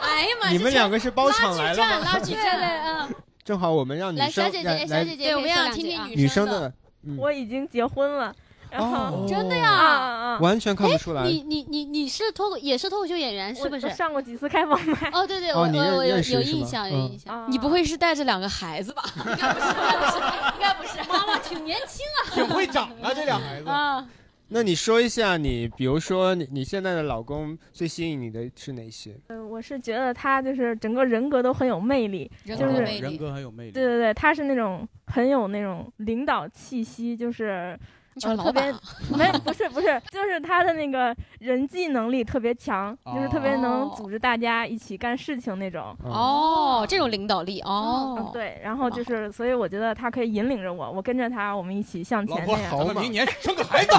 [0.03, 2.13] 哎呀妈，你们两个是包场来了吗？
[2.13, 3.15] 拉锯战，嗯，
[3.45, 6.73] 正好我们让女来，小姐姐，小姐姐，对，我们想听听女生的。
[7.19, 8.35] 我已经结婚了，
[8.71, 9.71] 然后哦真的啊呀？
[9.71, 10.39] 啊啊！
[10.41, 11.25] 完全看不出来。
[11.25, 13.89] 你你你你是脱口也是脱口秀演员是不是？
[13.91, 15.11] 上过几次开放麦？
[15.13, 17.43] 哦，对对，我哦我我有有印象有嗯印象。
[17.43, 19.03] 啊你不会是带着两个孩子吧？
[19.17, 20.99] 应该不是，应该不是。
[21.09, 22.21] 妈妈挺年轻啊。
[22.35, 23.69] 挺会长啊，这俩孩子。
[23.69, 24.07] 啊，
[24.49, 29.17] 那你说一下你，比如说你你现在的老公最吸引你的是哪些？
[29.29, 32.99] 嗯，我是觉得他就是整个人格都很有魅力，就是人格魅力。
[33.01, 33.71] 人格很有魅力。
[33.73, 37.79] 对对对，他是那种很有那种领导气息，就是
[38.17, 38.81] 你喜欢呃特别老板啊？
[39.15, 45.95] 没不是不是，就是他的那个人际能力特别强，就是特别能哦组织大家一起干事情那种。
[46.03, 48.31] 哦，这种领导力嗯，哦。
[48.33, 52.79] 对，然后就是，所以我觉得他可以引领着我，我跟着他，我们一起向老婆，前那样。
[52.79, 53.93] 咱们明年生个孩子，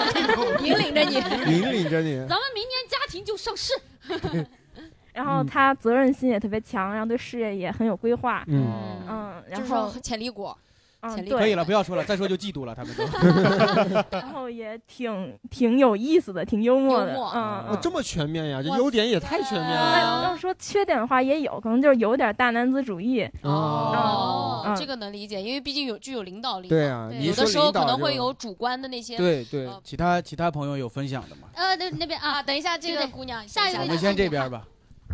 [0.64, 1.14] 引领着你。
[1.52, 2.16] 引领着你。
[2.20, 3.74] 咱们明年家庭就上市。
[5.12, 8.42] 然后他责任心也特别强，然后对事业也很有规划。
[8.46, 10.56] 嗯，嗯，然后潜力股，嗯
[11.02, 13.04] 潜力对，可以了，不要说了，再说就嫉妒了，他们都。
[14.10, 17.12] 然后也挺挺有意思的，挺幽默的。
[17.12, 17.78] 幽默嗯哦，嗯。
[17.80, 20.24] 这么全面呀，这优点也太全面那了。
[20.24, 23.26] 要说缺点的话也有，可能就是有点大男子主义。
[23.42, 26.68] 哦嗯，这个能理解，因为毕竟有具有领导力。
[26.68, 29.16] 对啊，对有的时候可能会有主观的那些。
[29.16, 31.48] 对对，呃其他其他朋友有分享的吗？
[31.54, 34.66] 呃，那那边啊，啊，等一下，这个姑娘，下一位等我们先这边吧。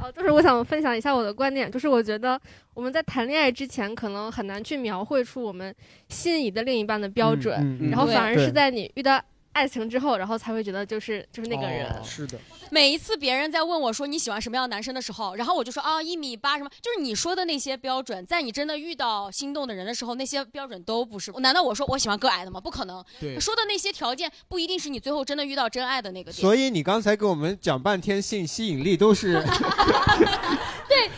[0.03, 2.39] 哦，就是我想分享一下我的观点，就是我觉得
[2.75, 5.75] 我们在谈恋爱之前，可能很难去描绘出我们
[6.09, 9.21] 心仪的另一半的标准，嗯嗯嗯然后反而是在你遇到
[9.57, 11.87] 爱情之后，然后才会觉得就是就是那个人。
[11.87, 12.39] 哦是的，
[12.71, 21.33] 每一次别人在问我说你喜欢什么样的男生的时候，然后我就说啊一米八什么，就是你说的那些标准，在你真的遇到心动的人的时候，那些标准都不是。
[21.39, 22.61] 难道我说我喜欢个矮的吗？
[22.61, 23.03] 不可能。
[23.19, 26.39] 对，说的那些条件不一定是你最后真的遇到真爱的那个点。
[26.39, 29.43] 所以你刚才给我们讲半天性吸引力都是
[30.87, 31.11] 对，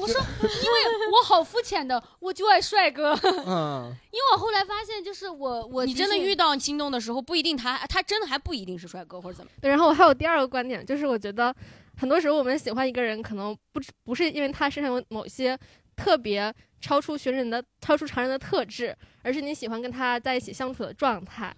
[0.00, 3.12] 我说，因为我好肤浅的，我就爱帅哥。
[3.46, 9.50] 嗯，因为我后来发现，就是我我你真的遇到到心动的时候，不一定他他真的还不一定是帅哥或者怎么。
[9.60, 11.54] 对，然后我还有第二个观点，就是我觉得
[11.96, 15.58] 很多时候我们喜欢一个人，可能不只不是因为他身上有某些
[15.96, 21.54] 特别超出寻人的、超出常人的特质，而是你喜欢跟他在一起相处的状态。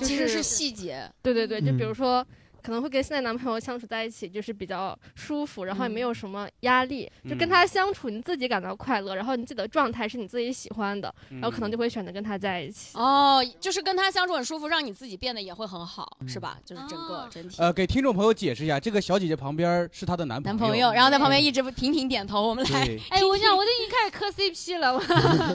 [0.00, 2.26] 就是其实是细节，对对对，就比嗯如说。
[2.64, 12.96] 可能会跟现在男朋友相处在一起，就是比较舒服，然后也没有嗯什么压力，就跟嗯他相处，你自己感到快乐，然后你自己的状态是你自己喜欢的，然后可能嗯就会选择跟他在一起。
[12.96, 16.58] 哦，就是跟他相处很舒服，让你自己变得也会很好，嗯是吧？
[16.64, 17.56] 就是整个哦整体。
[17.60, 22.48] 呃，给听众朋友解释一下，这个小姐姐旁边是她的男男朋朋友，然后在旁边一直频频点头。
[22.48, 24.94] 我们来，对， 哎，我想我都已经开始磕 CP 了。
[24.94, 25.02] 我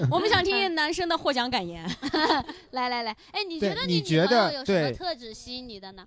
[0.15, 1.83] 我们想听听 男生的获奖感言。
[2.71, 6.05] 来来来，哎，你觉得你觉朋友得有什么特质吸引你的呢？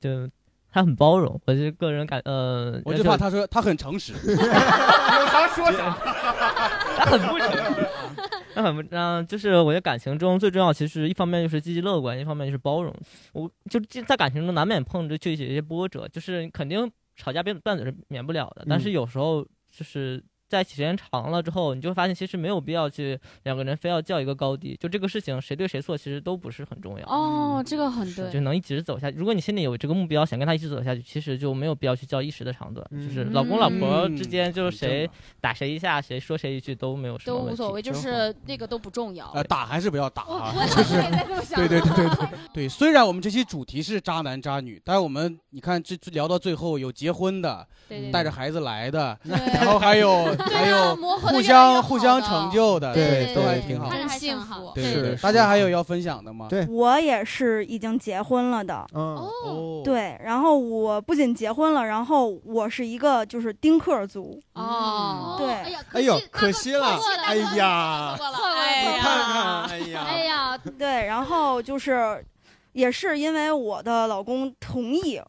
[0.00, 0.28] 就
[0.70, 5.96] 他很包容，我是个人感呃，我就怕他说他很诚实，有啥说啥，
[6.96, 7.88] 他很不诚实，
[8.54, 12.94] 他很不，嗯、就是我觉得感情中最重要，其实一方面就是积极乐观，一方面就是包容。
[13.32, 20.22] 我就在感情中难免碰着就一些波折，就是肯定吵架拌拌嘴是免不了的，但是嗯有时候就是。
[20.48, 27.06] 在一起时间长了之后，你就会发现其实没有必要去两个人非要较一个高低，就这个事情谁对谁错其实都不是很重要。
[27.06, 28.30] 哦，这个很对。
[28.30, 29.16] 就能一直走下去。
[29.16, 32.86] 如果你心里有这个目标，想跟他一直走下去，其实就没有必要去较一时的长短。
[32.92, 35.08] 就是老公老婆之间，就是谁
[35.40, 39.30] 打谁一下，谁说谁一句都没有什么，都无所谓，就是那个都不重要。
[39.34, 40.66] 呃，打还是不要打啊我？
[40.74, 42.68] 就是我也在这么想对对对对对对。
[42.68, 53.90] 虽然我们这期主题是渣男渣女，但是我们你看这这聊到最后有结婚的，对对对带着孩子来的，然后还有还有互相互相成就的，对都对对还挺好。
[53.90, 54.08] 真。
[54.08, 54.72] 还幸挺好福。
[54.74, 55.22] 对对对，是。
[55.22, 56.46] 大家还有要分享的吗？
[56.48, 56.66] 对。
[56.68, 58.86] 我也是已经结婚了的。
[58.94, 59.16] 嗯。
[59.16, 65.74] 哦，对，然后我不仅结婚了，然后我是一个就是丁克族，哦，对。
[65.92, 66.98] 哎呦，可可惜了。
[67.24, 72.24] 哎呀，错了，哎呀你看看，哎呀，哎呀，对，然后就是
[72.72, 75.20] 也是因为我的老公同意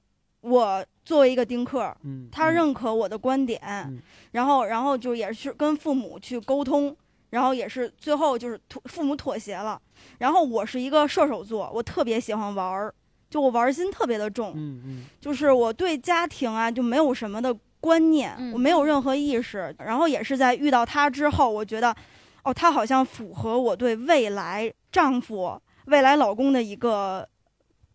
[0.45, 3.99] 我作为一个丁克，嗯，他认可我的观点，嗯。
[4.31, 6.95] 然后然后就也是跟父母去沟通，
[7.31, 9.81] 然后也是最后就是妥父母妥协了。
[10.19, 12.93] 然后我是一个射手座，我特别喜欢玩儿，
[13.29, 15.05] 就我玩儿心特别的重，嗯嗯。
[15.19, 18.51] 就是我对家庭啊就没有什么的观念，嗯。
[18.53, 19.73] 我没有任何意识。
[19.79, 21.95] 然后也是在遇到他之后，我觉得，
[22.43, 27.27] 哦，他好像符合我对未来丈夫、未来老公的一个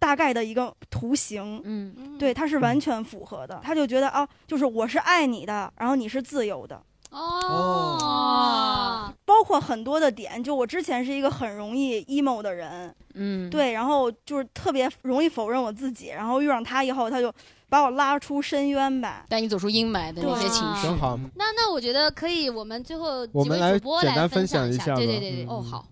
[0.01, 1.61] 大概的一个图形。
[1.63, 3.61] 嗯，对，他是完全符合的。
[3.63, 6.83] 他就觉得啊，就是我是爱你的，然后你是自由的。
[7.13, 17.33] 哦，包括很多的点，就我之前是一个很容易 emo 的人，嗯，对，然后就是特别容易否认我自己，然后遇上他以后，他就
[17.69, 20.87] 把我拉出深渊吧，带你走出阴霾的那些情绪。
[21.35, 25.49] 那那我觉得可以，我们最后几位我们来主播来简单分享一下对对对对，嗯。
[25.49, 25.85] 哦好，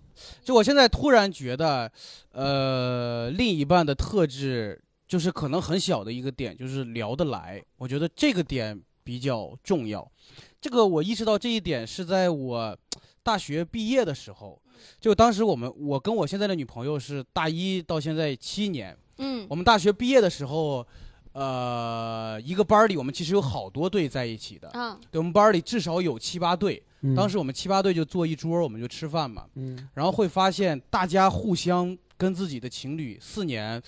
[0.43, 1.91] 就我现在突然觉得，
[2.31, 7.63] 呃，另一半的特质就是可能很小的一个点，就是聊得来。
[7.77, 10.09] 我觉得这个点比较重要。
[10.61, 12.77] 这个我意识到这一点是在我
[13.23, 14.61] 大学毕业的时候，
[14.99, 20.85] 就当时我们我跟我现在的女朋友是大一到现在七年，嗯我们大学毕业的时候，
[21.31, 26.83] 呃，一个班儿里我们其实有好多队在一起的，啊对，我们班儿里至少有七八队。
[27.01, 29.45] 嗯当时我们七八队就坐一桌，我们就吃饭嘛。
[29.55, 33.81] 嗯然后会发现大家互相跟自己的情侣四年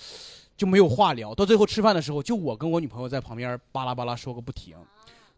[0.55, 4.76] 就没有话聊，到最后吃饭的时候，就我跟我女朋友在旁边巴拉巴拉说个不停。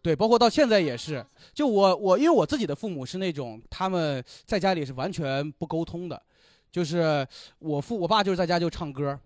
[0.02, 6.22] 对，包括到现在也是，就我我因为我自己的父母是那种他们在家里是完全不沟通的，
[6.70, 7.26] 就是
[7.60, 9.18] 我父我爸就是在家就唱歌。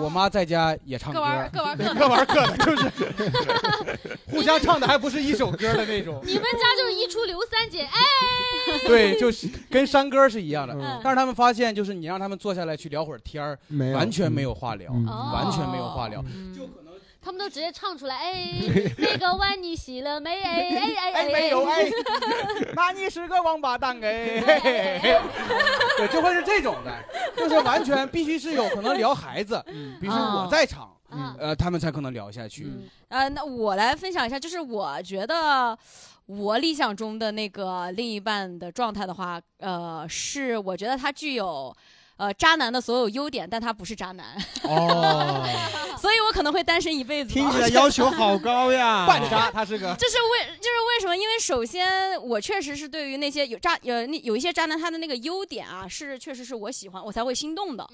[0.00, 1.94] 我妈在家也唱歌，各玩各玩各的。
[1.94, 6.20] 各玩各的，就是 互相唱的还不是一首歌的那种。
[6.24, 8.00] 你们家就是一出刘三姐，哎，
[8.86, 10.74] 对，就是跟山歌是一样的。
[10.74, 11.00] 嗯。
[11.02, 13.58] 但是他们发现，就是你让他们坐下来去聊会儿天儿，
[13.94, 15.06] 完全没有话聊，嗯。
[15.06, 16.22] 完全没有话聊。
[17.26, 18.62] 他们都直接唱出来，哎，
[18.98, 20.42] 那个碗你洗了没？
[20.42, 21.84] 哎哎哎哎，没有哎，
[22.76, 24.38] 那你是个王八蛋哎，
[25.98, 27.04] 对，就会是这种的，
[27.36, 29.60] 就是完全必须是有可能聊孩子，
[30.00, 30.96] 比如说我在场，
[31.36, 32.70] 呃，他们才可能聊下去。
[33.08, 35.76] 呃，那我来分享一下，就是我觉得
[36.26, 41.74] 我理想中的那个另一半的状态的话，呃，是我觉得他具有。
[42.16, 45.44] 呃，渣男的所有优点，但他不是渣男，哦，
[46.00, 47.32] 所以我可能会单身一辈子。
[47.32, 49.04] 听起来要求好高呀。
[49.08, 49.94] 半渣，他是个。
[49.98, 51.14] 这是为就是为什么？
[51.16, 57.86] 因为首先我确实是对于那些有渣呃那有一些渣男他的那个优点啊，是确实是我喜欢，我才会心动的。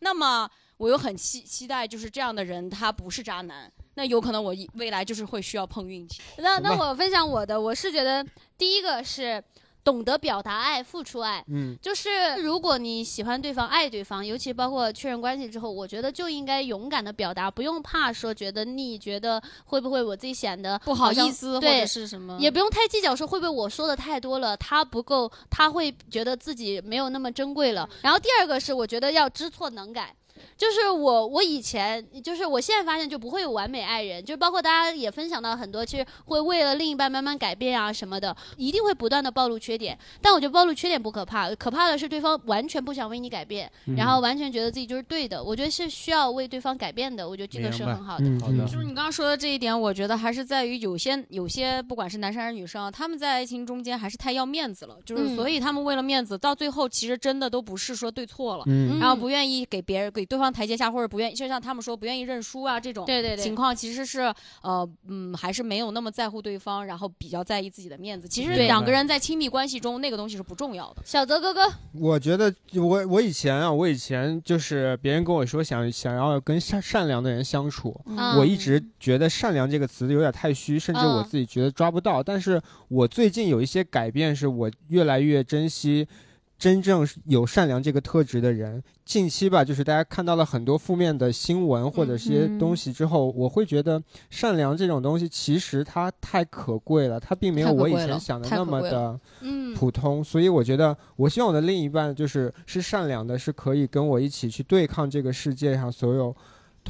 [0.00, 6.20] 那么我又很期期待，就是这样的人他不是渣男，那有可能我未来就是会需要碰运气。
[6.36, 8.22] 那那我分享我的，我是觉得
[8.58, 9.42] 第一个是
[9.82, 11.44] 懂得表达爱、付出爱。
[11.48, 27.88] 嗯，就是如果你喜欢对方、爱对方，尤其包括确认关系之后，我觉得就应该勇敢的表达，不用怕说觉得腻，觉得会不会我自己显得不好意思或者是什么也不用太计较说会不会我说的太多了，他不够，他会觉得自己没有那么珍贵了。
[28.02, 30.14] 然后第二个是我觉得要知错能改。
[30.56, 39.98] 就是我，我以前就是我现在发现就不会有完美爱人，就包括大家也分享到很多，其实会为了另一半慢慢改变啊什么的，一定会不断的暴露缺点。
[40.20, 45.42] 但我觉得暴露缺点不可怕，可怕的是对方完全不想为你改变，嗯然后完全觉得自己就是对的。
[45.42, 48.24] 我觉得是需要为对方改变的，我觉得这个是很好的。
[48.24, 68.28] 嗯好的就是你刚刚说的这一点，我觉得还是在于有些有些不管是男生还是女生，他们在爱情中间还是太要面子了，就是嗯所以他们为了面子，到最后其实真的都不是说对错了，嗯然后不愿意给别人给对方台阶下，或者不愿意，就像他们说不愿意认输啊这种对对对情况，其实是呃嗯还是没有那么在乎对方，然后比较在意自己的面子。
[68.28, 71.02] 其实两个人在亲密关系中，那个东西是不重要的。
[71.04, 71.62] 小泽哥哥，
[71.94, 82.22] 我觉得我我以前啊，我以前就是别人跟我说想想要跟善善良的人相处，嗯我一直觉得善良这个词有点太虚，甚至我嗯自己觉得抓不到。
[82.22, 86.06] 但是我最近有一些改变，是我越来越珍惜。
[86.60, 99.74] 真正有善良这个特质的人，近期吧，就是大家看到了很多负面的新闻或者一些东西之后，我会觉得善良这种东西其实它太可贵了，它并没有我以前想的那么的嗯。
[99.74, 106.36] 普通，所以我觉得我希望我的另一半就是是善良的，是可以跟我一起去对抗这个世界上所有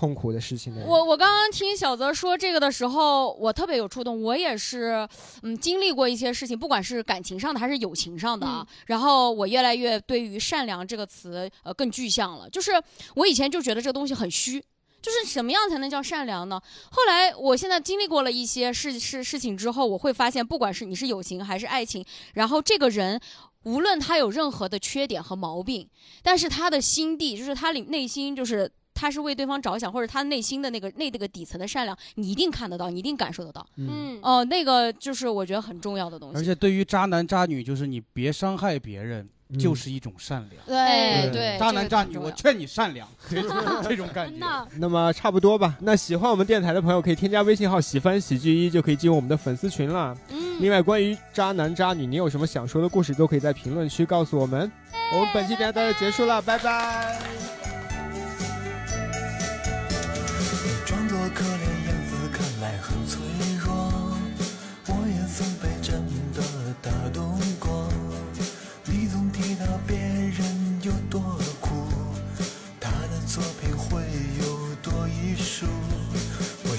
[0.01, 0.89] 痛苦的事情的人。
[0.89, 4.23] 我我刚刚听小泽说这个的时候，我特别有触动。
[4.23, 5.07] 我也是，
[5.43, 8.67] 嗯，经历过一些事情，不管是感情上的还是友情上的啊。
[8.87, 12.49] 然后我越来越对于善良这个词，呃，更具象了。
[12.49, 12.83] 就是
[13.15, 14.65] 我以前就觉得这个东西很虚。
[15.03, 16.61] 就是什么样才能叫善良呢？
[16.91, 23.19] 后来，我现在经历过了一些事事事情之后，我会发现，不管是你是友情还是爱情，然后这个人
[23.65, 25.89] 无论他有任何的缺点和毛病，
[26.23, 33.67] 但是他的心地，就是他里内心就是他是为对方着想，或者他内心的那个那那个底层的善良，你一定看得到，你一定感受得到。
[33.77, 36.37] 嗯哦、那个就是我觉得很重要的东西。
[36.39, 39.29] 而且对于渣男渣女，就是你别伤害别人，
[39.59, 40.63] 就是一种善良。
[40.67, 44.69] 对对渣男渣女，我劝你善良，这种 这种感觉。
[44.77, 45.77] 那么差不多吧。
[45.81, 50.17] 那喜欢我们电台的朋友可以添加微信号“喜欢喜剧一”，就可以进入我们的粉丝群了。
[50.29, 54.71] 嗯另外，关于渣男渣女，你有什么想说的故事，都可以在评论区告诉我们。
[55.15, 57.19] 我们本期电台到这结束了，拜拜。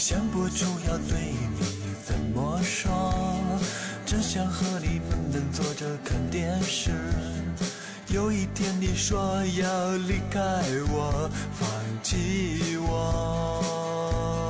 [0.04, 1.16] 想不出要对
[1.60, 2.91] 你怎么说
[4.04, 6.89] 只想和你闷闷坐着看电视
[8.08, 9.22] 有一天你说
[9.60, 10.39] 要离开
[10.91, 11.70] 我放
[12.02, 14.41] 弃我。